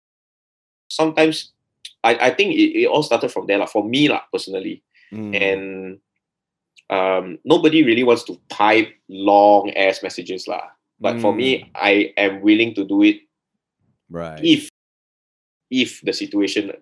Sometimes, 0.88 1.52
I, 2.06 2.28
I 2.28 2.30
think 2.30 2.54
it, 2.54 2.78
it 2.78 2.86
all 2.86 3.02
started 3.02 3.34
from 3.34 3.50
there 3.50 3.58
lah. 3.58 3.66
For 3.66 3.82
me 3.82 4.06
lah, 4.06 4.22
personally, 4.30 4.86
Mm. 5.14 5.32
and 5.38 5.62
um, 6.90 7.38
nobody 7.46 7.82
really 7.86 8.02
wants 8.02 8.24
to 8.26 8.34
type 8.50 8.90
long 9.06 9.70
ass 9.78 10.02
messages 10.02 10.46
lah. 10.50 10.74
But 10.98 11.20
for 11.22 11.30
me, 11.30 11.70
I 11.76 12.10
am 12.18 12.42
willing 12.42 12.74
to 12.74 12.82
do 12.82 13.02
it 13.06 13.22
right. 14.10 14.40
if 14.42 14.66
if 15.70 16.00
the 16.02 16.10
situation 16.10 16.72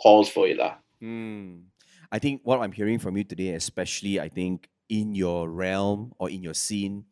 calls 0.00 0.26
for 0.32 0.48
it 0.50 0.58
lah. 0.58 0.82
Mm. 0.98 1.70
I 2.10 2.18
think 2.18 2.42
what 2.42 2.58
I'm 2.58 2.72
hearing 2.72 2.98
from 2.98 3.14
you 3.18 3.22
today, 3.22 3.54
especially 3.54 4.18
I 4.18 4.30
think 4.30 4.66
in 4.88 5.14
your 5.14 5.46
realm 5.50 6.10
or 6.18 6.30
in 6.30 6.42
your 6.42 6.54
scene, 6.54 7.04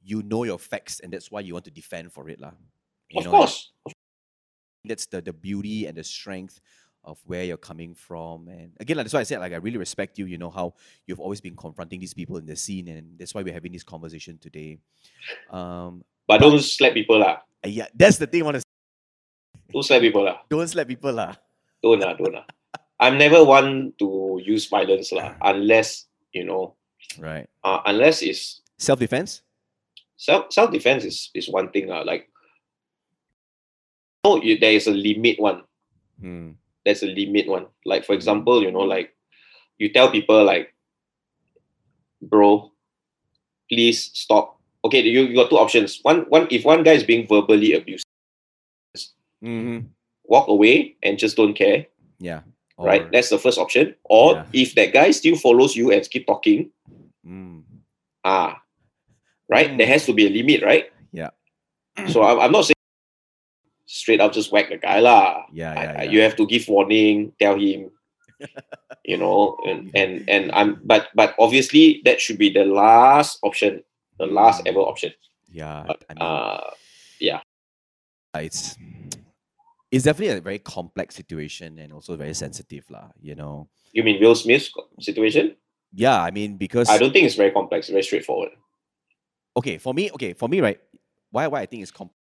you 0.00 0.22
know 0.22 0.44
your 0.44 0.58
facts 0.58 1.00
and 1.00 1.12
that's 1.12 1.28
why 1.28 1.40
you 1.40 1.52
want 1.52 1.64
to 1.68 1.74
defend 1.74 2.12
for 2.12 2.28
it. 2.32 2.40
lah. 2.40 2.52
You 3.10 3.20
Of 3.20 3.24
know, 3.26 3.44
course, 3.44 3.72
That's 4.84 5.06
the, 5.06 5.20
the 5.20 5.32
beauty 5.32 5.86
and 5.86 5.96
the 5.96 6.04
strength 6.04 6.60
of 7.04 7.18
where 7.24 7.44
you're 7.44 7.56
coming 7.56 7.94
from. 7.94 8.48
And 8.48 8.72
again, 8.80 8.96
like, 8.96 9.04
that's 9.06 9.14
why 9.14 9.20
I 9.20 9.24
said, 9.24 9.40
like, 9.40 9.52
I 9.52 9.56
really 9.56 9.78
respect 9.78 10.18
you, 10.18 10.26
you 10.26 10.38
know, 10.38 10.50
how 10.50 10.74
you've 11.06 11.20
always 11.20 11.40
been 11.40 11.56
confronting 11.56 12.00
these 12.00 12.14
people 12.14 12.36
in 12.36 12.46
the 12.46 12.56
scene. 12.56 12.88
And 12.88 13.18
that's 13.18 13.34
why 13.34 13.42
we're 13.42 13.54
having 13.54 13.72
this 13.72 13.82
conversation 13.84 14.38
today. 14.38 14.78
Um, 15.50 16.04
but 16.26 16.38
don't 16.40 16.58
slap 16.60 16.94
people 16.94 17.18
lah. 17.18 17.38
yeah, 17.64 17.86
that's 17.94 18.16
the 18.18 18.26
thing 18.26 18.42
I 18.42 18.44
want 18.44 18.54
to 18.56 18.60
say. 18.60 18.64
Don't 19.72 19.82
slap 19.82 20.00
people 20.00 20.24
lah. 20.24 20.38
Don't 20.48 20.66
slap 20.68 20.88
people. 20.88 21.12
lah. 21.12 21.34
don't 21.82 22.00
lah, 22.00 22.14
don't 22.14 22.32
lah. 22.32 22.44
I'm 23.00 23.16
never 23.16 23.44
one 23.44 23.92
to 23.98 24.40
use 24.44 24.66
violence 24.66 25.12
lah, 25.12 25.34
unless 25.42 26.06
you 26.32 26.44
know, 26.44 26.74
Right. 27.18 27.48
uh, 27.64 27.80
unless 27.86 28.22
it's 28.22 28.60
Self 28.78 28.98
defense? 28.98 29.42
self 30.16 30.52
self 30.52 30.70
defense 30.70 31.04
is 31.04 31.30
is 31.34 31.48
one 31.48 31.68
thing 31.70 31.88
lah. 31.88 32.00
Like, 32.04 32.29
no, 34.36 34.42
you, 34.42 34.58
there 34.58 34.72
is 34.72 34.86
a 34.86 34.90
limit 34.92 35.38
one. 35.40 35.62
Hmm. 36.20 36.50
There's 36.84 37.02
a 37.02 37.06
limit 37.06 37.46
one. 37.48 37.66
Like 37.84 38.04
for 38.04 38.12
example, 38.14 38.62
you 38.62 38.70
know, 38.70 38.80
like 38.80 39.14
you 39.78 39.92
tell 39.92 40.10
people 40.10 40.44
like, 40.44 40.74
bro, 42.22 42.70
please 43.70 44.10
stop. 44.14 44.58
Okay, 44.84 45.00
you, 45.02 45.22
you 45.22 45.34
got 45.34 45.50
two 45.50 45.58
options. 45.58 45.98
One 46.02 46.20
one 46.28 46.48
if 46.50 46.64
one 46.64 46.82
guy 46.82 46.92
is 46.92 47.04
being 47.04 47.26
verbally 47.26 47.74
abused, 47.74 48.04
Mm-hmm. 49.42 49.86
walk 50.24 50.48
away 50.48 50.96
and 51.02 51.18
just 51.18 51.36
don't 51.36 51.54
care. 51.54 51.86
Yeah. 52.18 52.40
right? 52.78 53.10
That's 53.12 53.28
the 53.28 53.38
first 53.38 53.58
option. 53.58 53.94
Or 54.04 54.34
Yeah. 54.34 54.44
if 54.52 54.74
that 54.74 54.92
guy 54.92 55.10
still 55.12 55.36
follows 55.36 55.76
you 55.76 55.90
and 55.92 56.00
keep 56.08 56.26
talking, 56.26 56.70
Mm. 57.26 57.62
ah, 58.24 58.60
right? 59.48 59.68
Mm. 59.70 59.76
There 59.76 59.86
has 59.86 60.04
to 60.06 60.12
be 60.16 60.24
a 60.26 60.30
limit, 60.30 60.62
right? 60.64 60.88
Yeah. 61.12 61.30
So 62.08 62.22
I'm, 62.24 62.40
I'm 62.40 62.52
not 62.52 62.64
saying 62.64 62.79
straight 63.90 64.20
up 64.22 64.30
just 64.32 64.52
whack 64.54 64.70
the 64.70 64.78
guy 64.78 65.00
lah. 65.02 65.42
Yeah, 65.50 65.74
yeah, 65.74 65.80
I- 65.98 66.04
yeah. 66.06 66.10
You 66.14 66.18
have 66.22 66.36
to 66.38 66.46
give 66.46 66.68
warning, 66.70 67.32
tell 67.42 67.58
him, 67.58 67.90
you 69.04 69.18
know, 69.18 69.58
and, 69.66 69.90
and 69.98 70.22
and 70.30 70.52
I'm 70.54 70.78
but 70.86 71.10
but 71.18 71.34
obviously 71.42 72.00
that 72.06 72.20
should 72.22 72.38
be 72.38 72.50
the 72.54 72.64
last 72.64 73.38
option, 73.42 73.82
the 74.22 74.26
last 74.30 74.62
Mm. 74.62 74.68
ever 74.70 74.80
option. 74.86 75.10
Yeah. 75.50 75.82
But, 75.90 76.04
I 76.08 76.14
mean, 76.14 76.22
uh, 76.22 76.70
it's 78.38 78.78
it's 79.90 80.04
definitely 80.04 80.38
a 80.38 80.40
very 80.40 80.58
complex 80.62 81.16
situation 81.16 81.78
and 81.78 81.92
also 81.92 82.14
very 82.16 82.34
sensitive, 82.34 82.86
lah. 82.90 83.10
You 83.20 83.34
know. 83.34 83.68
you 83.92 84.04
mean 84.06 84.22
Will 84.22 84.38
Smith's 84.38 84.70
situation? 85.02 85.56
Yeah, 85.92 86.22
I 86.22 86.30
mean 86.30 86.54
because 86.56 86.86
I 86.88 86.98
don't 86.98 87.10
think 87.12 87.26
it's 87.26 87.34
very 87.34 87.50
complex, 87.50 87.90
very 87.90 88.06
straightforward. 88.06 88.54
okay 89.58 89.78
for 89.82 89.90
me, 89.92 90.10
okay 90.14 90.32
for 90.38 90.46
me, 90.48 90.60
right? 90.62 90.78
Why 91.34 91.50
why 91.50 91.62
I 91.62 91.66
think 91.66 91.82
it's 91.82 91.90
com- 91.90 92.14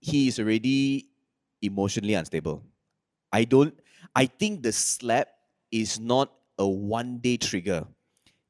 he 0.00 0.28
is 0.28 0.38
already 0.38 1.08
emotionally 1.62 2.14
unstable. 2.14 2.62
I 3.32 3.44
don't. 3.44 3.74
I 4.14 4.26
think 4.26 4.62
the 4.62 4.72
slap 4.72 5.28
is 5.70 6.00
not 6.00 6.32
a 6.58 6.66
one 6.66 7.18
day 7.18 7.36
trigger. 7.36 7.86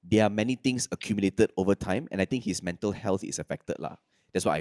There 0.04 0.24
are 0.24 0.30
many 0.30 0.54
things 0.54 0.88
accumulated 0.92 1.52
over 1.56 1.74
time, 1.74 2.08
and 2.10 2.20
I 2.20 2.24
think 2.24 2.44
his 2.44 2.62
mental 2.62 2.92
health 2.92 3.24
is 3.24 3.38
affected, 3.38 3.76
lah. 3.78 3.96
That's 4.32 4.46
why. 4.46 4.56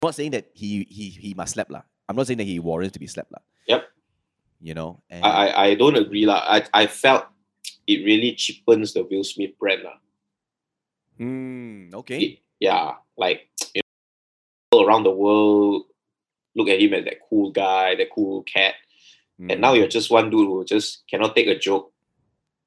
I'm 0.00 0.06
not 0.10 0.14
saying 0.14 0.32
that 0.32 0.50
he 0.54 0.86
he 0.88 1.10
he 1.10 1.34
must 1.34 1.54
slap, 1.54 1.70
lah. 1.70 1.82
I'm 2.08 2.16
not 2.16 2.26
saying 2.26 2.38
that 2.38 2.48
he 2.48 2.58
warrants 2.58 2.94
to 2.94 3.00
be 3.02 3.06
slapped, 3.06 3.32
lah. 3.32 3.42
Yep. 3.66 3.82
You 4.60 4.74
know, 4.74 5.02
and 5.10 5.22
I, 5.22 5.54
I 5.54 5.74
don't 5.74 5.94
agree 5.94 6.26
lah. 6.26 6.42
I 6.42 6.66
I 6.74 6.86
felt 6.86 7.26
it 7.86 8.02
really 8.02 8.34
cheapens 8.34 8.94
the 8.94 9.06
Will 9.06 9.22
Smith 9.22 9.54
brand 9.58 9.82
lah. 9.86 9.98
Hmm, 11.18 11.90
okay. 11.94 12.18
It- 12.18 12.38
yeah, 12.58 12.98
like 13.14 13.46
you 13.74 13.82
know, 13.82 13.87
around 14.76 15.04
the 15.04 15.10
world 15.10 15.84
look 16.56 16.68
at 16.68 16.80
him 16.80 16.92
as 16.94 17.04
that 17.04 17.18
cool 17.28 17.50
guy, 17.52 17.94
that 17.94 18.08
cool 18.12 18.42
cat, 18.42 18.74
and 19.38 19.60
now 19.60 19.72
Mm. 19.72 19.78
you're 19.78 19.88
just 19.88 20.10
one 20.10 20.28
dude 20.28 20.46
who 20.46 20.64
just 20.64 21.04
cannot 21.08 21.36
take 21.36 21.46
a 21.46 21.58
joke 21.58 21.92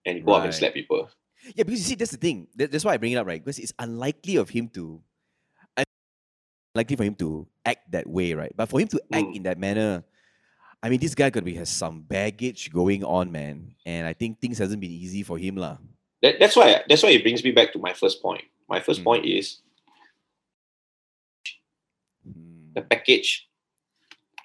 and 0.05 0.23
go 0.25 0.33
up 0.33 0.45
and 0.45 0.53
slap 0.53 0.73
people. 0.73 1.09
Yeah, 1.55 1.63
because 1.63 1.79
you 1.79 1.85
see, 1.85 1.95
that's 1.95 2.11
the 2.11 2.17
thing. 2.17 2.47
That's 2.55 2.85
why 2.85 2.93
I 2.93 2.97
bring 2.97 3.11
it 3.11 3.17
up, 3.17 3.27
right? 3.27 3.43
Because 3.43 3.59
it's 3.59 3.73
unlikely 3.77 4.37
of 4.37 4.49
him 4.49 4.69
to, 4.69 5.01
unlikely 6.73 6.95
for 6.95 7.03
him 7.03 7.15
to 7.15 7.47
act 7.65 7.91
that 7.91 8.07
way, 8.07 8.33
right? 8.33 8.53
But 8.55 8.69
for 8.69 8.79
him 8.79 8.87
to 8.89 9.01
act 9.11 9.27
Mm. 9.27 9.35
in 9.35 9.43
that 9.43 9.57
manner, 9.57 10.03
I 10.81 10.89
mean, 10.89 10.99
this 10.99 11.13
guy 11.13 11.29
could 11.29 11.43
be 11.43 11.53
has 11.55 11.69
some 11.69 12.01
baggage 12.01 12.71
going 12.71 13.03
on, 13.03 13.31
man, 13.31 13.75
and 13.85 14.07
I 14.07 14.13
think 14.13 14.39
things 14.39 14.57
hasn't 14.57 14.79
been 14.79 14.91
easy 14.91 15.21
for 15.21 15.37
him, 15.37 15.57
lah. 15.57 15.77
That, 16.21 16.39
that's 16.39 16.55
why 16.55 16.81
that's 16.87 17.03
why 17.03 17.09
it 17.09 17.23
brings 17.23 17.43
me 17.43 17.51
back 17.51 17.73
to 17.73 17.79
my 17.79 17.93
first 17.93 18.21
point. 18.21 18.45
My 18.69 18.79
first 18.79 19.01
Mm. 19.01 19.03
point 19.03 19.25
is 19.25 19.61
Mm. 22.21 22.60
The 22.75 22.81
package. 22.81 23.47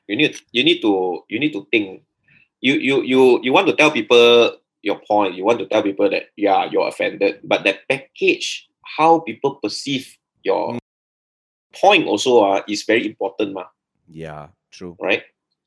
You 0.09 0.17
need 0.17 0.37
you 0.53 0.63
need 0.65 0.81
to 0.83 1.25
you 1.29 1.39
need 1.39 1.53
to 1.53 1.67
think. 1.71 2.03
You 2.61 2.75
you 2.79 3.03
you 3.03 3.21
you 3.43 3.53
want 3.53 3.67
to 3.69 3.75
tell 3.77 3.91
people 3.91 4.57
your 4.83 5.01
point. 5.03 5.35
You 5.35 5.45
want 5.45 5.59
to 5.61 5.67
tell 5.67 5.83
people 5.83 6.09
that 6.11 6.31
yeah 6.37 6.67
you're 6.71 6.87
offended, 6.89 7.41
but 7.45 7.65
that 7.65 7.87
package, 7.89 8.69
how 8.83 9.21
people 9.21 9.57
perceive 9.63 10.17
your 10.43 10.75
Mm. 10.75 10.83
point 11.75 12.07
also 12.07 12.41
uh, 12.45 12.63
is 12.69 12.85
very 12.89 13.05
important, 13.05 13.53
ma, 13.53 13.67
Yeah, 14.09 14.49
true. 14.71 14.97
right? 15.03 15.23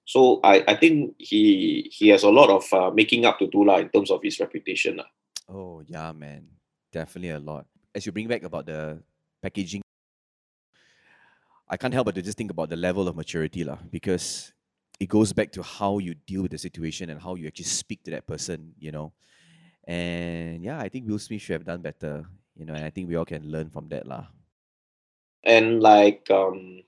So 0.09 0.39
I, 0.41 0.63
I 0.65 0.73
think 0.73 1.13
he 1.21 1.85
he 1.93 2.09
has 2.09 2.23
a 2.23 2.31
lot 2.33 2.49
of 2.49 2.65
uh, 2.73 2.89
making 2.89 3.25
up 3.29 3.37
to 3.39 3.47
do 3.47 3.61
lah 3.61 3.77
in 3.77 3.89
terms 3.93 4.09
of 4.09 4.23
his 4.25 4.39
reputation 4.41 4.97
lah. 4.97 5.05
Oh 5.51 5.83
yeah, 5.85 6.09
man, 6.15 6.49
definitely 6.89 7.29
a 7.29 7.37
lot. 7.43 7.67
As 7.93 8.05
you 8.07 8.11
bring 8.15 8.25
back 8.25 8.41
about 8.41 8.65
the 8.65 9.03
packaging, 9.43 9.85
I 11.69 11.77
can't 11.77 11.93
help 11.93 12.05
but 12.05 12.15
to 12.15 12.21
just 12.21 12.37
think 12.37 12.51
about 12.51 12.69
the 12.69 12.75
level 12.75 13.07
of 13.07 13.15
maturity, 13.15 13.63
lah, 13.63 13.77
because 13.91 14.53
it 14.99 15.07
goes 15.07 15.31
back 15.33 15.51
to 15.53 15.63
how 15.63 15.99
you 15.99 16.15
deal 16.15 16.41
with 16.41 16.51
the 16.51 16.57
situation 16.57 17.09
and 17.09 17.21
how 17.21 17.35
you 17.35 17.47
actually 17.47 17.65
speak 17.65 18.03
to 18.03 18.11
that 18.11 18.25
person, 18.25 18.73
you 18.79 18.91
know. 18.91 19.13
And 19.87 20.63
yeah, 20.63 20.79
I 20.79 20.89
think 20.89 21.07
Will 21.07 21.19
Smith 21.19 21.41
should 21.41 21.53
have 21.53 21.65
done 21.65 21.81
better, 21.81 22.25
you 22.57 22.65
know, 22.65 22.73
and 22.73 22.83
I 22.83 22.89
think 22.89 23.07
we 23.07 23.15
all 23.15 23.25
can 23.25 23.45
learn 23.49 23.69
from 23.69 23.87
that, 23.89 24.07
lah. 24.07 24.25
And 25.45 25.79
like 25.79 26.27
um, 26.29 26.83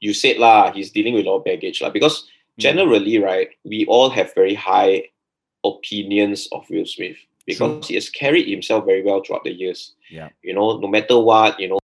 you 0.00 0.12
said 0.12 0.36
lah, 0.36 0.72
he's 0.72 0.90
dealing 0.90 1.14
with 1.14 1.24
a 1.24 1.30
lot 1.30 1.38
of 1.38 1.44
baggage 1.44 1.80
lah 1.80 1.90
because 1.90 2.28
Mm. 2.56 2.62
generally, 2.62 3.18
right, 3.18 3.48
we 3.64 3.84
all 3.84 4.08
have 4.08 4.32
very 4.34 4.54
high 4.54 5.04
opinions 5.64 6.48
of 6.52 6.64
Will 6.70 6.86
Smith 6.86 7.16
because 7.44 7.86
he 7.88 7.94
has 7.94 8.08
carried 8.08 8.48
himself 8.48 8.86
very 8.86 9.02
well 9.04 9.22
throughout 9.22 9.44
the 9.44 9.52
years. 9.52 9.94
Yeah. 10.10 10.30
You 10.42 10.54
know, 10.54 10.78
no 10.78 10.88
matter 10.88 11.20
what, 11.20 11.60
you 11.60 11.68
know, 11.68 11.78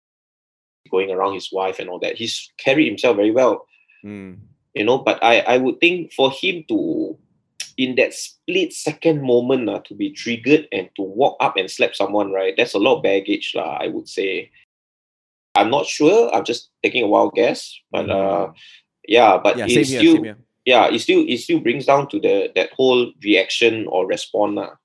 going 0.91 1.11
around 1.11 1.33
his 1.33 1.51
wife 1.51 1.79
and 1.79 1.89
all 1.89 1.99
that, 1.99 2.15
he's 2.15 2.51
carried 2.57 2.87
himself 2.87 3.15
very 3.15 3.31
well. 3.31 3.65
Mm. 4.05 4.39
You 4.73 4.85
know, 4.85 4.99
but 4.99 5.23
I, 5.23 5.39
I 5.39 5.57
would 5.57 5.79
think 5.79 6.13
for 6.13 6.31
him 6.31 6.63
to 6.69 7.17
in 7.77 7.95
that 7.95 8.13
split 8.13 8.73
second 8.73 9.21
moment 9.21 9.69
uh, 9.69 9.79
to 9.85 9.95
be 9.95 10.11
triggered 10.11 10.67
and 10.71 10.89
to 10.95 11.01
walk 11.01 11.37
up 11.39 11.57
and 11.57 11.69
slap 11.69 11.95
someone, 11.95 12.31
right? 12.31 12.53
That's 12.55 12.73
a 12.73 12.79
lot 12.79 12.97
of 12.97 13.03
baggage, 13.03 13.55
uh, 13.55 13.77
I 13.79 13.87
would 13.87 14.07
say. 14.07 14.51
I'm 15.55 15.69
not 15.69 15.85
sure. 15.85 16.33
I'm 16.33 16.45
just 16.45 16.69
taking 16.83 17.03
a 17.03 17.07
wild 17.07 17.33
guess, 17.33 17.75
but 17.91 18.09
uh, 18.09 18.51
yeah, 19.07 19.37
but 19.37 19.57
yeah, 19.57 19.65
it's 19.67 19.89
still 19.89 20.23
here. 20.23 20.37
yeah, 20.65 20.87
it 20.87 20.99
still 20.99 21.25
it 21.27 21.37
still 21.39 21.59
brings 21.59 21.85
down 21.85 22.07
to 22.09 22.19
the 22.19 22.51
that 22.55 22.71
whole 22.71 23.11
reaction 23.23 23.87
or 23.87 24.07
response. 24.07 24.57
Uh. 24.57 24.75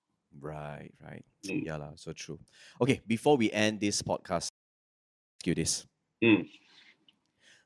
Right, 0.41 0.91
right. 1.05 1.25
Mm. 1.47 1.65
Yeah, 1.65 1.77
lah. 1.77 1.95
so 1.95 2.13
true. 2.13 2.39
Okay, 2.81 3.01
before 3.07 3.37
we 3.37 3.51
end 3.53 3.79
this 3.79 4.03
podcast, 4.03 4.51
ask 4.51 5.47
you 5.47 5.55
this. 5.55 5.87
Mm. 6.23 6.49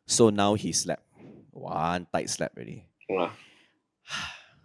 So 0.07 0.31
now 0.31 0.55
he 0.55 0.73
slept. 0.73 1.03
One 1.51 2.07
tight 2.13 2.31
slap 2.31 2.53
already. 2.57 2.87
Uh, 3.09 3.31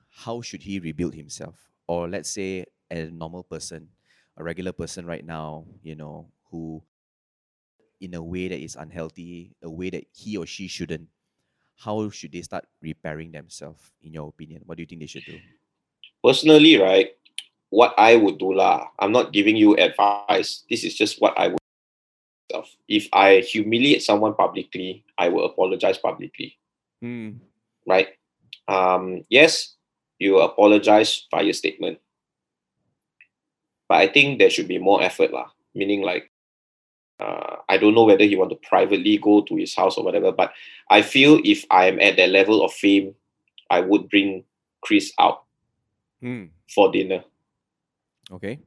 How 0.10 0.42
should 0.42 0.64
he 0.64 0.80
rebuild 0.80 1.14
himself? 1.14 1.56
Or 1.88 2.08
let's 2.08 2.30
say 2.30 2.66
a 2.90 3.06
normal 3.06 3.44
person, 3.44 3.90
a 4.38 4.44
regular 4.44 4.72
person 4.72 5.06
right 5.06 5.26
now, 5.26 5.66
you 5.84 5.96
know, 5.96 6.30
who 6.50 6.82
in 8.02 8.14
a 8.14 8.24
way 8.24 8.48
that 8.48 8.60
is 8.60 8.76
unhealthy, 8.76 9.56
a 9.62 9.70
way 9.70 9.90
that 9.90 10.06
he 10.14 10.38
or 10.38 10.46
she 10.46 10.68
shouldn't, 10.68 11.08
how 11.78 12.10
should 12.10 12.32
they 12.32 12.42
start 12.42 12.66
repairing 12.82 13.32
themselves, 13.32 13.92
in 14.02 14.14
your 14.14 14.30
opinion? 14.30 14.62
What 14.66 14.78
do 14.78 14.84
you 14.84 14.88
think 14.88 15.02
they 15.02 15.08
should 15.08 15.26
do? 15.26 15.40
personally, 16.26 16.82
right, 16.82 17.14
what 17.70 17.94
I 17.98 18.16
would 18.16 18.40
do 18.40 18.54
lah, 18.54 18.90
I'm 18.98 19.12
not 19.12 19.32
giving 19.32 19.56
you 19.56 19.78
advice. 19.78 20.66
This 20.70 20.84
is 20.84 20.96
just 20.96 21.22
what 21.22 21.38
I 21.38 21.50
would 21.50 21.65
do. 22.62 22.68
If 22.88 23.08
I 23.12 23.40
humiliate 23.42 24.04
someone 24.04 24.36
publicly, 24.36 25.04
I 25.18 25.30
will 25.30 25.46
apologize 25.46 25.98
publicly, 25.98 26.58
Mm. 27.04 27.40
right? 27.88 28.10
Um, 28.68 29.26
yes, 29.30 29.76
you 30.20 30.40
apologize 30.40 31.28
via 31.32 31.54
statement. 31.54 32.00
But 33.88 33.98
I 34.02 34.08
think 34.08 34.40
there 34.40 34.50
should 34.50 34.68
be 34.68 34.80
more 34.80 35.04
effort 35.04 35.32
lah. 35.32 35.52
Meaning 35.76 36.02
like 36.02 36.32
uh, 37.20 37.58
I 37.70 37.78
don't 37.78 37.96
know 37.96 38.04
whether 38.04 38.26
he 38.26 38.36
want 38.36 38.50
to 38.52 38.60
privately 38.68 39.18
go 39.18 39.42
to 39.42 39.56
his 39.56 39.76
house 39.76 39.98
or 39.98 40.04
whatever, 40.04 40.32
but 40.32 40.52
I 40.90 41.02
feel 41.02 41.40
if 41.46 41.64
I 41.72 41.88
am 41.88 42.00
at 42.00 42.18
that 42.18 42.30
level 42.30 42.60
of 42.64 42.74
fame, 42.74 43.16
I 43.70 43.80
would 43.80 44.10
bring 44.10 44.44
Chris 44.82 45.14
out 45.20 45.44
Mm. 46.24 46.50
for 46.74 46.92
dinner. 46.92 47.24
Okay. 48.32 48.58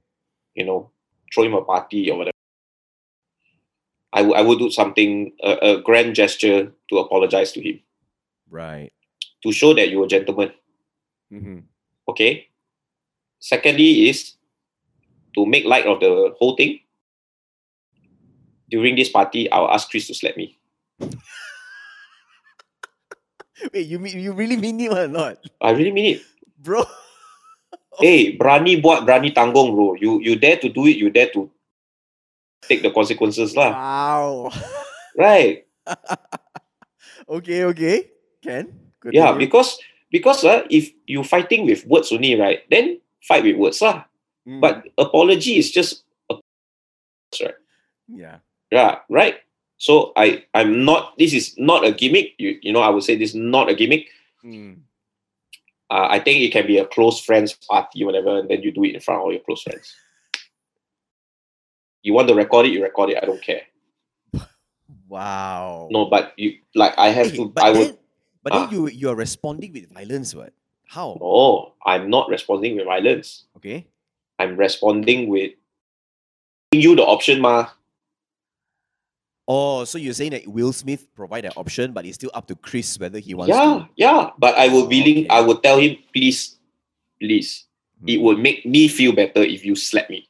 you 0.54 0.64
know, 0.64 0.90
throw 1.34 1.42
him 1.44 1.54
a 1.54 1.62
party 1.62 2.10
or 2.10 2.18
whatever. 2.18 2.37
I 4.12 4.22
would 4.22 4.36
I 4.36 4.42
would 4.42 4.58
do 4.58 4.70
something 4.70 5.32
a, 5.44 5.52
a 5.76 5.82
grand 5.82 6.14
gesture 6.14 6.72
to 6.90 6.94
apologize 6.98 7.52
to 7.52 7.60
him 7.60 7.80
Right. 8.48 8.92
to 9.44 9.52
show 9.52 9.74
that 9.74 9.90
you're 9.90 10.04
a 10.04 10.08
gentleman. 10.08 10.52
Mm-hmm. 11.32 11.58
Okay. 12.08 12.48
Secondly 13.38 14.08
is 14.08 14.34
to 15.36 15.44
make 15.46 15.64
light 15.68 15.86
of 15.86 16.00
the 16.00 16.34
whole 16.40 16.56
thing. 16.56 16.80
During 18.68 18.96
this 18.96 19.08
party, 19.08 19.48
I'll 19.52 19.68
ask 19.72 19.88
Chris 19.88 20.08
to 20.08 20.14
slap 20.14 20.36
me. 20.36 20.58
Wait, 23.72 23.86
you 23.86 23.98
mean 23.98 24.18
you 24.20 24.32
really 24.32 24.56
mean 24.56 24.80
it 24.80 24.92
or 24.92 25.08
not? 25.08 25.38
I 25.60 25.70
really 25.72 25.92
mean 25.92 26.16
it. 26.16 26.22
Bro. 26.58 26.84
Hey, 27.98 28.38
berani 28.38 28.78
buat, 28.78 29.02
berani 29.02 29.34
tanggung, 29.34 29.74
bro. 29.74 29.98
You 29.98 30.22
you 30.22 30.38
dare 30.38 30.54
to 30.62 30.70
do 30.70 30.86
it, 30.86 30.94
you 31.02 31.10
dare 31.10 31.34
to 31.34 31.50
take 32.68 32.82
the 32.82 32.90
consequences 32.92 33.56
lah. 33.56 33.72
Wow. 33.72 34.52
Right. 35.16 35.66
okay, 37.28 37.64
okay. 37.64 38.12
Can? 38.44 38.70
Yeah, 39.10 39.32
Continue. 39.32 39.38
because 39.38 39.78
because 40.10 40.44
uh, 40.44 40.62
if 40.70 40.92
you 41.06 41.24
fighting 41.24 41.66
with 41.66 41.86
words 41.86 42.12
only, 42.12 42.38
right, 42.38 42.62
then 42.70 43.00
fight 43.24 43.42
with 43.42 43.56
words 43.56 43.80
lah. 43.82 44.04
Mm. 44.46 44.60
But 44.60 44.86
apology 44.96 45.58
is 45.58 45.70
just 45.70 46.04
a 46.30 46.36
right. 47.40 47.58
yeah. 48.08 48.38
Yeah, 48.70 49.00
right. 49.08 49.40
So 49.78 50.12
I 50.16 50.44
I'm 50.54 50.84
not. 50.84 51.16
This 51.18 51.32
is 51.32 51.54
not 51.56 51.84
a 51.84 51.92
gimmick. 51.92 52.34
You 52.38 52.58
you 52.62 52.72
know 52.72 52.80
I 52.80 52.90
would 52.90 53.04
say 53.04 53.16
this 53.16 53.30
is 53.30 53.40
not 53.40 53.68
a 53.68 53.74
gimmick. 53.74 54.08
Mm. 54.44 54.84
Uh, 55.90 56.06
I 56.10 56.20
think 56.20 56.44
it 56.44 56.52
can 56.52 56.66
be 56.66 56.76
a 56.76 56.84
close 56.84 57.18
friends 57.18 57.54
party, 57.54 58.04
whatever, 58.04 58.38
and 58.40 58.48
then 58.48 58.60
you 58.60 58.72
do 58.72 58.84
it 58.84 58.94
in 58.94 59.00
front 59.00 59.20
of 59.20 59.24
all 59.24 59.32
your 59.32 59.40
close 59.40 59.62
friends. 59.62 59.94
You 62.08 62.14
want 62.14 62.26
to 62.28 62.34
record 62.34 62.64
it, 62.64 62.72
you 62.72 62.80
record 62.82 63.10
it. 63.10 63.18
I 63.22 63.26
don't 63.26 63.42
care. 63.42 63.68
Wow. 65.08 65.88
No, 65.92 66.06
but 66.08 66.32
you 66.40 66.56
like 66.74 66.96
I 66.96 67.08
have 67.12 67.28
Hey, 67.32 67.36
to. 67.36 67.52
but 67.52 67.64
I 67.64 67.72
then, 67.72 67.86
would. 67.92 67.98
but 68.42 68.52
then 68.54 68.62
Ah. 68.64 68.70
you 68.72 68.88
you 68.88 69.10
are 69.12 69.14
responding 69.14 69.76
with 69.76 69.92
violence, 69.92 70.32
what? 70.34 70.56
How? 70.88 71.20
No, 71.20 71.74
I'm 71.84 72.08
not 72.08 72.32
responding 72.32 72.76
with 72.80 72.86
violence. 72.88 73.44
Okay. 73.60 73.84
I'm 74.40 74.56
responding 74.56 75.28
with 75.28 75.52
giving 76.72 76.80
you 76.88 76.96
the 76.96 77.04
option, 77.04 77.44
ma. 77.44 77.68
Oh, 79.46 79.84
so 79.84 80.00
you're 80.00 80.16
saying 80.16 80.32
that 80.32 80.48
Will 80.48 80.72
Smith 80.72 81.12
provide 81.12 81.44
an 81.44 81.52
option, 81.60 81.92
but 81.92 82.06
it's 82.08 82.16
still 82.16 82.32
up 82.32 82.48
to 82.48 82.56
Chris 82.56 82.96
whether 82.98 83.18
he 83.20 83.34
wants 83.36 83.52
Yeah, 83.52 83.84
to. 83.84 83.88
yeah. 84.00 84.30
But 84.40 84.56
I 84.56 84.68
will 84.72 84.88
Oh, 84.88 84.92
willing. 84.92 85.28
okay. 85.28 85.28
I 85.28 85.40
will 85.44 85.60
tell 85.60 85.76
him, 85.76 85.96
please, 86.16 86.56
please. 87.20 87.68
It 88.08 88.16
Mm. 88.16 88.22
would 88.24 88.38
make 88.40 88.64
me 88.64 88.88
feel 88.88 89.12
better 89.12 89.44
if 89.44 89.60
you 89.60 89.76
slap 89.76 90.08
me. 90.08 90.24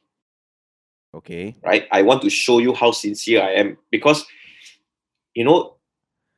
Okay. 1.13 1.55
right? 1.65 1.87
I 1.91 2.01
want 2.03 2.21
to 2.21 2.29
show 2.29 2.59
you 2.59 2.73
how 2.73 2.91
sincere 2.91 3.41
I 3.41 3.53
am 3.57 3.77
because, 3.89 4.25
you 5.33 5.43
know, 5.43 5.75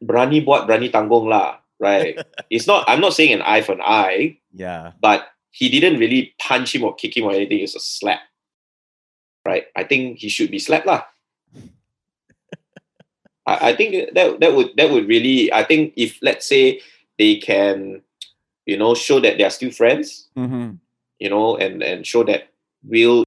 berani 0.03 0.39
buat 0.45 0.63
berani 0.67 0.87
tanggung 0.91 1.27
lah, 1.27 1.59
right? 1.79 2.15
it's 2.49 2.67
not. 2.67 2.85
I'm 2.87 3.01
not 3.03 3.13
saying 3.13 3.33
an 3.33 3.41
eye 3.43 3.61
for 3.61 3.73
an 3.73 3.83
eye, 3.83 4.39
Yeah. 4.55 4.93
but 5.01 5.27
he 5.51 5.67
didn't 5.67 5.99
really 5.99 6.33
punch 6.39 6.73
him 6.73 6.83
or 6.87 6.95
kick 6.95 7.15
him 7.17 7.25
or 7.27 7.33
anything. 7.35 7.59
It's 7.59 7.75
a 7.75 7.83
slap, 7.83 8.23
right? 9.43 9.67
I 9.75 9.83
think 9.83 10.19
he 10.23 10.29
should 10.31 10.49
be 10.51 10.59
slapped 10.59 10.87
lah. 10.87 11.03
I, 13.45 13.71
I 13.71 13.75
think 13.75 14.13
that 14.15 14.39
that 14.39 14.55
would 14.55 14.71
that 14.77 14.89
would 14.91 15.07
really. 15.07 15.51
I 15.51 15.63
think 15.63 15.93
if 15.97 16.17
let's 16.21 16.47
say 16.47 16.79
they 17.19 17.35
can, 17.37 18.01
you 18.65 18.77
know, 18.77 18.95
show 18.95 19.19
that 19.19 19.37
they 19.37 19.43
are 19.43 19.51
still 19.53 19.71
friends, 19.71 20.29
Mm-hmm. 20.37 20.79
you 21.19 21.29
know, 21.29 21.57
and 21.57 21.83
and 21.83 22.07
show 22.07 22.23
that 22.23 22.49
Will 22.87 23.23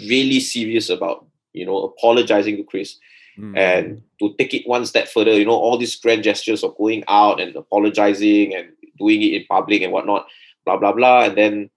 really 0.00 0.40
serious 0.40 0.90
about 0.90 1.26
you 1.52 1.66
know 1.66 1.84
apologizing 1.84 2.56
to 2.56 2.64
Chris 2.64 2.98
Mm. 3.38 3.56
and 3.56 4.02
to 4.18 4.34
take 4.36 4.52
it 4.52 4.66
one 4.66 4.84
step 4.84 5.06
further, 5.06 5.30
you 5.38 5.44
know, 5.44 5.52
all 5.52 5.78
these 5.78 5.94
grand 5.94 6.24
gestures 6.24 6.64
of 6.64 6.76
going 6.76 7.04
out 7.06 7.40
and 7.40 7.54
apologizing 7.54 8.52
and 8.52 8.72
doing 8.98 9.22
it 9.22 9.32
in 9.32 9.44
public 9.48 9.80
and 9.82 9.92
whatnot, 9.92 10.26
blah 10.64 10.76
blah 10.76 10.90
blah, 10.92 11.22
and 11.22 11.38
then 11.38 11.70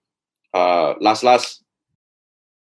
uh 0.54 0.94
last 0.98 1.22
last 1.22 1.62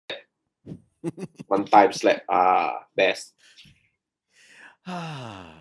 one 1.47 1.65
time 1.65 1.93
slap 1.93 2.23
ah 2.29 2.85
best. 2.95 3.33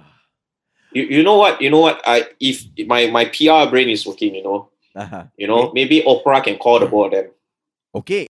You, 0.95 1.03
you 1.11 1.23
know 1.25 1.35
what 1.35 1.61
you 1.61 1.71
know 1.71 1.81
what 1.81 2.01
I 2.07 2.29
if 2.39 2.63
my 2.87 3.11
my 3.11 3.25
PR 3.25 3.69
brain 3.69 3.91
is 3.91 4.07
working, 4.07 4.33
you 4.33 4.45
know, 4.45 4.71
uh-huh. 4.95 5.25
you 5.37 5.49
know 5.49 5.73
maybe 5.75 6.03
Oprah 6.07 6.45
can 6.45 6.57
call 6.57 6.79
the 6.79 6.87
of 6.87 7.11
them. 7.11 7.31
Okay. 7.97 8.29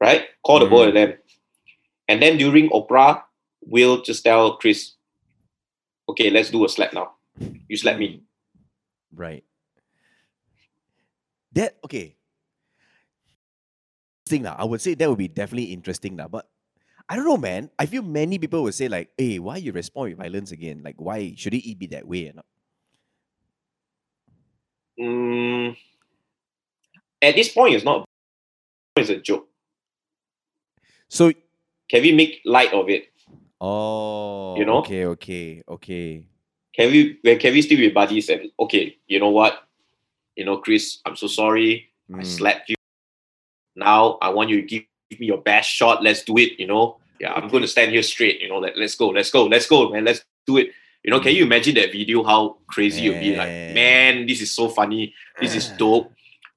Right? 0.00 0.26
Call 0.44 0.60
the 0.60 0.66
Mhm. 0.66 0.70
both 0.70 0.88
of 0.88 0.94
them. 0.94 1.14
And 2.08 2.22
then 2.22 2.38
during 2.38 2.70
Oprah, 2.70 3.22
we'll 3.62 4.02
just 4.02 4.24
tell 4.24 4.56
Chris, 4.56 4.94
okay, 6.08 6.30
let's 6.30 6.50
do 6.50 6.64
a 6.64 6.68
slap 6.68 6.92
now. 6.92 7.14
You 7.68 7.76
slap 7.76 7.98
me. 7.98 8.22
Right. 9.14 9.44
That 11.52 11.78
okay. 11.84 12.16
Thing 14.26 14.46
I 14.46 14.64
would 14.64 14.80
say 14.80 14.94
that 14.94 15.08
would 15.08 15.18
be 15.18 15.28
definitely 15.28 15.72
interesting 15.74 16.16
lah. 16.16 16.28
But 16.28 16.48
I 17.08 17.16
don't 17.16 17.26
know, 17.26 17.36
man. 17.36 17.70
I 17.78 17.86
feel 17.86 18.02
many 18.02 18.38
people 18.38 18.62
would 18.64 18.74
say 18.74 18.88
like, 18.88 19.10
"Hey, 19.18 19.38
why 19.38 19.58
you 19.58 19.72
respond 19.72 20.10
with 20.10 20.18
violence 20.18 20.52
again? 20.52 20.82
Like, 20.82 20.96
why 21.00 21.34
should 21.36 21.54
it 21.54 21.78
be 21.78 21.86
that 21.92 22.06
way?" 22.08 22.30
Or 22.30 22.34
not? 22.34 22.46
Mm, 24.98 25.76
at 27.22 27.34
this 27.34 27.48
point, 27.52 27.74
it's 27.74 27.84
not. 27.84 28.04
It's 28.96 29.10
a 29.10 29.18
joke. 29.20 29.48
So, 31.12 31.30
Can 31.90 32.00
we 32.00 32.12
make 32.12 32.40
light 32.46 32.72
of 32.72 32.88
it? 32.88 33.12
oh, 33.60 34.56
You 34.56 34.64
know? 34.64 34.78
okay, 34.78 35.04
okay, 35.12 35.62
okay. 35.68 36.24
Can 36.74 36.88
we? 36.90 37.20
Can 37.36 37.52
we 37.52 37.60
still 37.60 37.76
be 37.76 37.90
buddies? 37.92 38.30
And 38.30 38.48
okay, 38.58 38.96
you 39.06 39.20
know 39.20 39.28
what? 39.28 39.68
You 40.36 40.46
know, 40.46 40.56
Chris, 40.56 41.00
I'm 41.04 41.16
so 41.16 41.26
sorry. 41.28 41.92
I 42.08 42.24
Mm. 42.24 42.26
slapped 42.26 42.70
you. 42.70 42.76
Now 43.76 44.16
I 44.24 44.30
want 44.32 44.48
you 44.48 44.56
to 44.56 44.66
give 44.66 45.20
me 45.20 45.26
your 45.28 45.36
best 45.44 45.68
shot. 45.68 46.02
Let's 46.02 46.24
do 46.24 46.38
it. 46.38 46.56
You 46.58 46.66
know, 46.66 46.96
yeah, 47.20 47.34
I'm 47.36 47.48
going 47.52 47.60
to 47.60 47.68
stand 47.68 47.92
here 47.92 48.02
straight. 48.02 48.40
You 48.40 48.48
know, 48.48 48.56
like 48.56 48.72
let's 48.80 48.96
go, 48.96 49.08
let's 49.12 49.28
go, 49.30 49.44
let's 49.44 49.68
go, 49.68 49.90
man. 49.92 50.04
Let's 50.08 50.24
do 50.48 50.56
it. 50.56 50.72
You 51.04 51.10
know, 51.12 51.20
can 51.20 51.34
you 51.36 51.44
imagine 51.44 51.74
that 51.76 51.92
video? 51.92 52.24
How 52.24 52.56
crazy 52.72 53.02
you'd 53.04 53.20
be 53.20 53.36
like, 53.36 53.52
Man. 53.76 54.24
this 54.24 54.40
is 54.40 54.48
so 54.54 54.70
funny. 54.72 55.12
This 55.40 55.54
is 55.54 55.68
dope, 55.76 56.08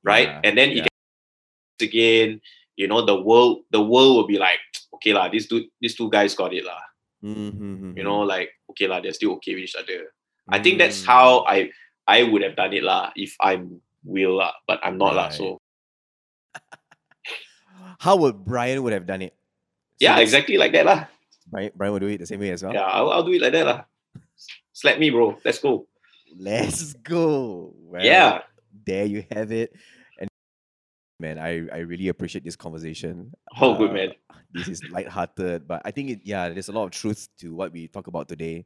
right? 0.01 0.30
Yeah, 0.32 0.41
and 0.47 0.58
then 0.58 0.70
yeah. 0.72 0.84
it 0.88 0.88
gets 0.88 1.91
again. 1.91 2.39
You 2.76 2.88
know, 2.88 3.05
the 3.05 3.15
world, 3.15 3.63
the 3.71 3.80
world 3.82 4.15
will 4.17 4.28
be 4.28 4.38
like, 4.38 4.59
okay 4.99 5.13
lah, 5.13 5.30
these 5.30 5.47
two, 5.47 5.65
these 5.80 5.95
two 5.95 6.09
guys 6.09 6.36
got 6.36 6.53
it 6.53 6.65
lah. 6.65 6.80
Mhm, 7.23 7.95
You 7.97 8.03
know, 8.03 8.21
like 8.21 8.51
okay 8.76 8.86
lah, 8.88 8.99
they're 9.01 9.15
still 9.15 9.34
okay 9.39 9.55
with 9.55 9.63
each 9.65 9.76
other. 9.80 10.11
I 10.51 10.59
think 10.61 10.78
that's 10.78 11.01
Mm. 11.01 11.07
how 11.09 11.41
I 11.49 11.71
I 12.05 12.21
would 12.21 12.43
have 12.45 12.53
done 12.59 12.73
it 12.78 12.84
lah 12.86 13.09
if 13.17 13.34
I'm 13.41 13.82
will, 14.05 14.38
lah, 14.38 14.53
but 14.69 14.78
I'm 14.86 14.99
not. 15.01 15.17
lah. 15.17 15.30
so 15.34 15.57
How 17.99 18.15
would 18.17 18.45
Brian 18.45 18.84
would 18.84 18.93
have 18.93 19.07
done 19.07 19.21
it? 19.23 19.34
yeah, 19.99 20.19
exactly 20.19 20.57
like 20.59 20.73
that. 20.76 20.86
lah. 20.86 21.07
Brian, 21.49 21.71
Brian 21.73 21.93
would 21.93 22.03
do 22.03 22.11
it 22.11 22.19
the 22.19 22.28
same 22.28 22.39
way 22.43 22.51
as 22.51 22.61
well. 22.61 22.73
Yeah, 22.73 22.86
I'll, 22.86 23.09
I'll 23.09 23.23
do 23.23 23.32
it 23.34 23.41
like 23.41 23.53
that. 23.53 23.65
lah. 23.65 23.80
Slap 24.73 24.99
me, 24.99 25.09
bro. 25.09 25.38
Let's 25.45 25.57
go. 25.59 25.88
Let's 26.38 26.93
go. 26.99 27.71
Well, 27.89 28.03
Yeah. 28.03 28.43
There 28.86 29.05
you 29.07 29.23
have 29.32 29.49
it. 29.55 29.71
Man, 31.20 31.39
I, 31.39 31.66
I 31.72 31.78
really 31.80 32.09
appreciate 32.09 32.43
this 32.43 32.55
conversation. 32.55 33.32
Oh, 33.61 33.76
good, 33.78 33.91
Uh, 33.91 33.93
man. 33.93 34.09
This 34.53 34.68
is 34.68 34.84
lighthearted, 34.91 35.68
but 35.68 35.82
I 35.86 35.91
think 35.91 36.09
it 36.09 36.20
yeah, 36.24 36.49
there's 36.49 36.70
a 36.70 36.72
lot 36.72 36.84
of 36.86 36.91
truth 36.91 37.28
to 37.39 37.53
what 37.53 37.72
we 37.72 37.88
talk 37.88 38.07
about 38.07 38.28
today. 38.28 38.66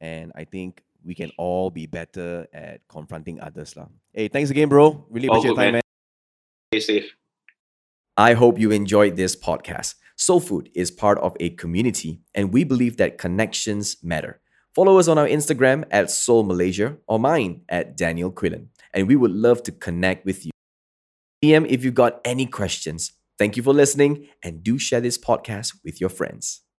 And 0.00 0.30
I 0.34 0.44
think 0.44 0.82
we 1.04 1.14
can 1.14 1.30
all 1.38 1.70
be 1.70 1.86
better 1.86 2.46
at 2.52 2.86
confronting 2.88 3.40
others. 3.40 3.76
lah. 3.76 3.86
Hey, 4.12 4.28
thanks 4.28 4.50
again, 4.50 4.68
bro. 4.68 5.04
Really 5.10 5.28
All 5.28 5.36
appreciate 5.38 5.48
your 5.50 5.54
good, 5.56 5.62
time, 5.62 5.72
man. 5.78 5.82
man. 5.82 6.80
Stay 6.82 7.00
safe. 7.00 7.10
I 8.16 8.34
hope 8.34 8.58
you 8.58 8.70
enjoyed 8.70 9.16
this 9.16 9.34
podcast. 9.36 9.94
Soul 10.16 10.40
Food 10.40 10.70
is 10.74 10.90
part 10.90 11.18
of 11.18 11.36
a 11.38 11.50
community, 11.50 12.20
and 12.34 12.52
we 12.52 12.64
believe 12.64 12.96
that 12.98 13.18
connections 13.18 13.96
matter. 14.02 14.40
Follow 14.74 14.98
us 14.98 15.06
on 15.06 15.18
our 15.18 15.26
Instagram 15.26 15.84
at 15.90 16.10
Soul 16.10 16.42
Malaysia 16.42 16.96
or 17.06 17.18
mine 17.18 17.62
at 17.68 17.96
Daniel 17.96 18.30
Quillen, 18.30 18.68
and 18.92 19.06
we 19.06 19.14
would 19.14 19.30
love 19.30 19.62
to 19.64 19.72
connect 19.72 20.26
with 20.26 20.44
you. 20.46 20.50
DM 21.42 21.66
if 21.68 21.84
you've 21.84 21.94
got 21.94 22.20
any 22.24 22.46
questions. 22.46 23.12
Thank 23.38 23.56
you 23.56 23.62
for 23.62 23.72
listening, 23.72 24.28
and 24.42 24.64
do 24.64 24.78
share 24.78 25.00
this 25.00 25.16
podcast 25.18 25.74
with 25.84 26.00
your 26.00 26.10
friends. 26.10 26.62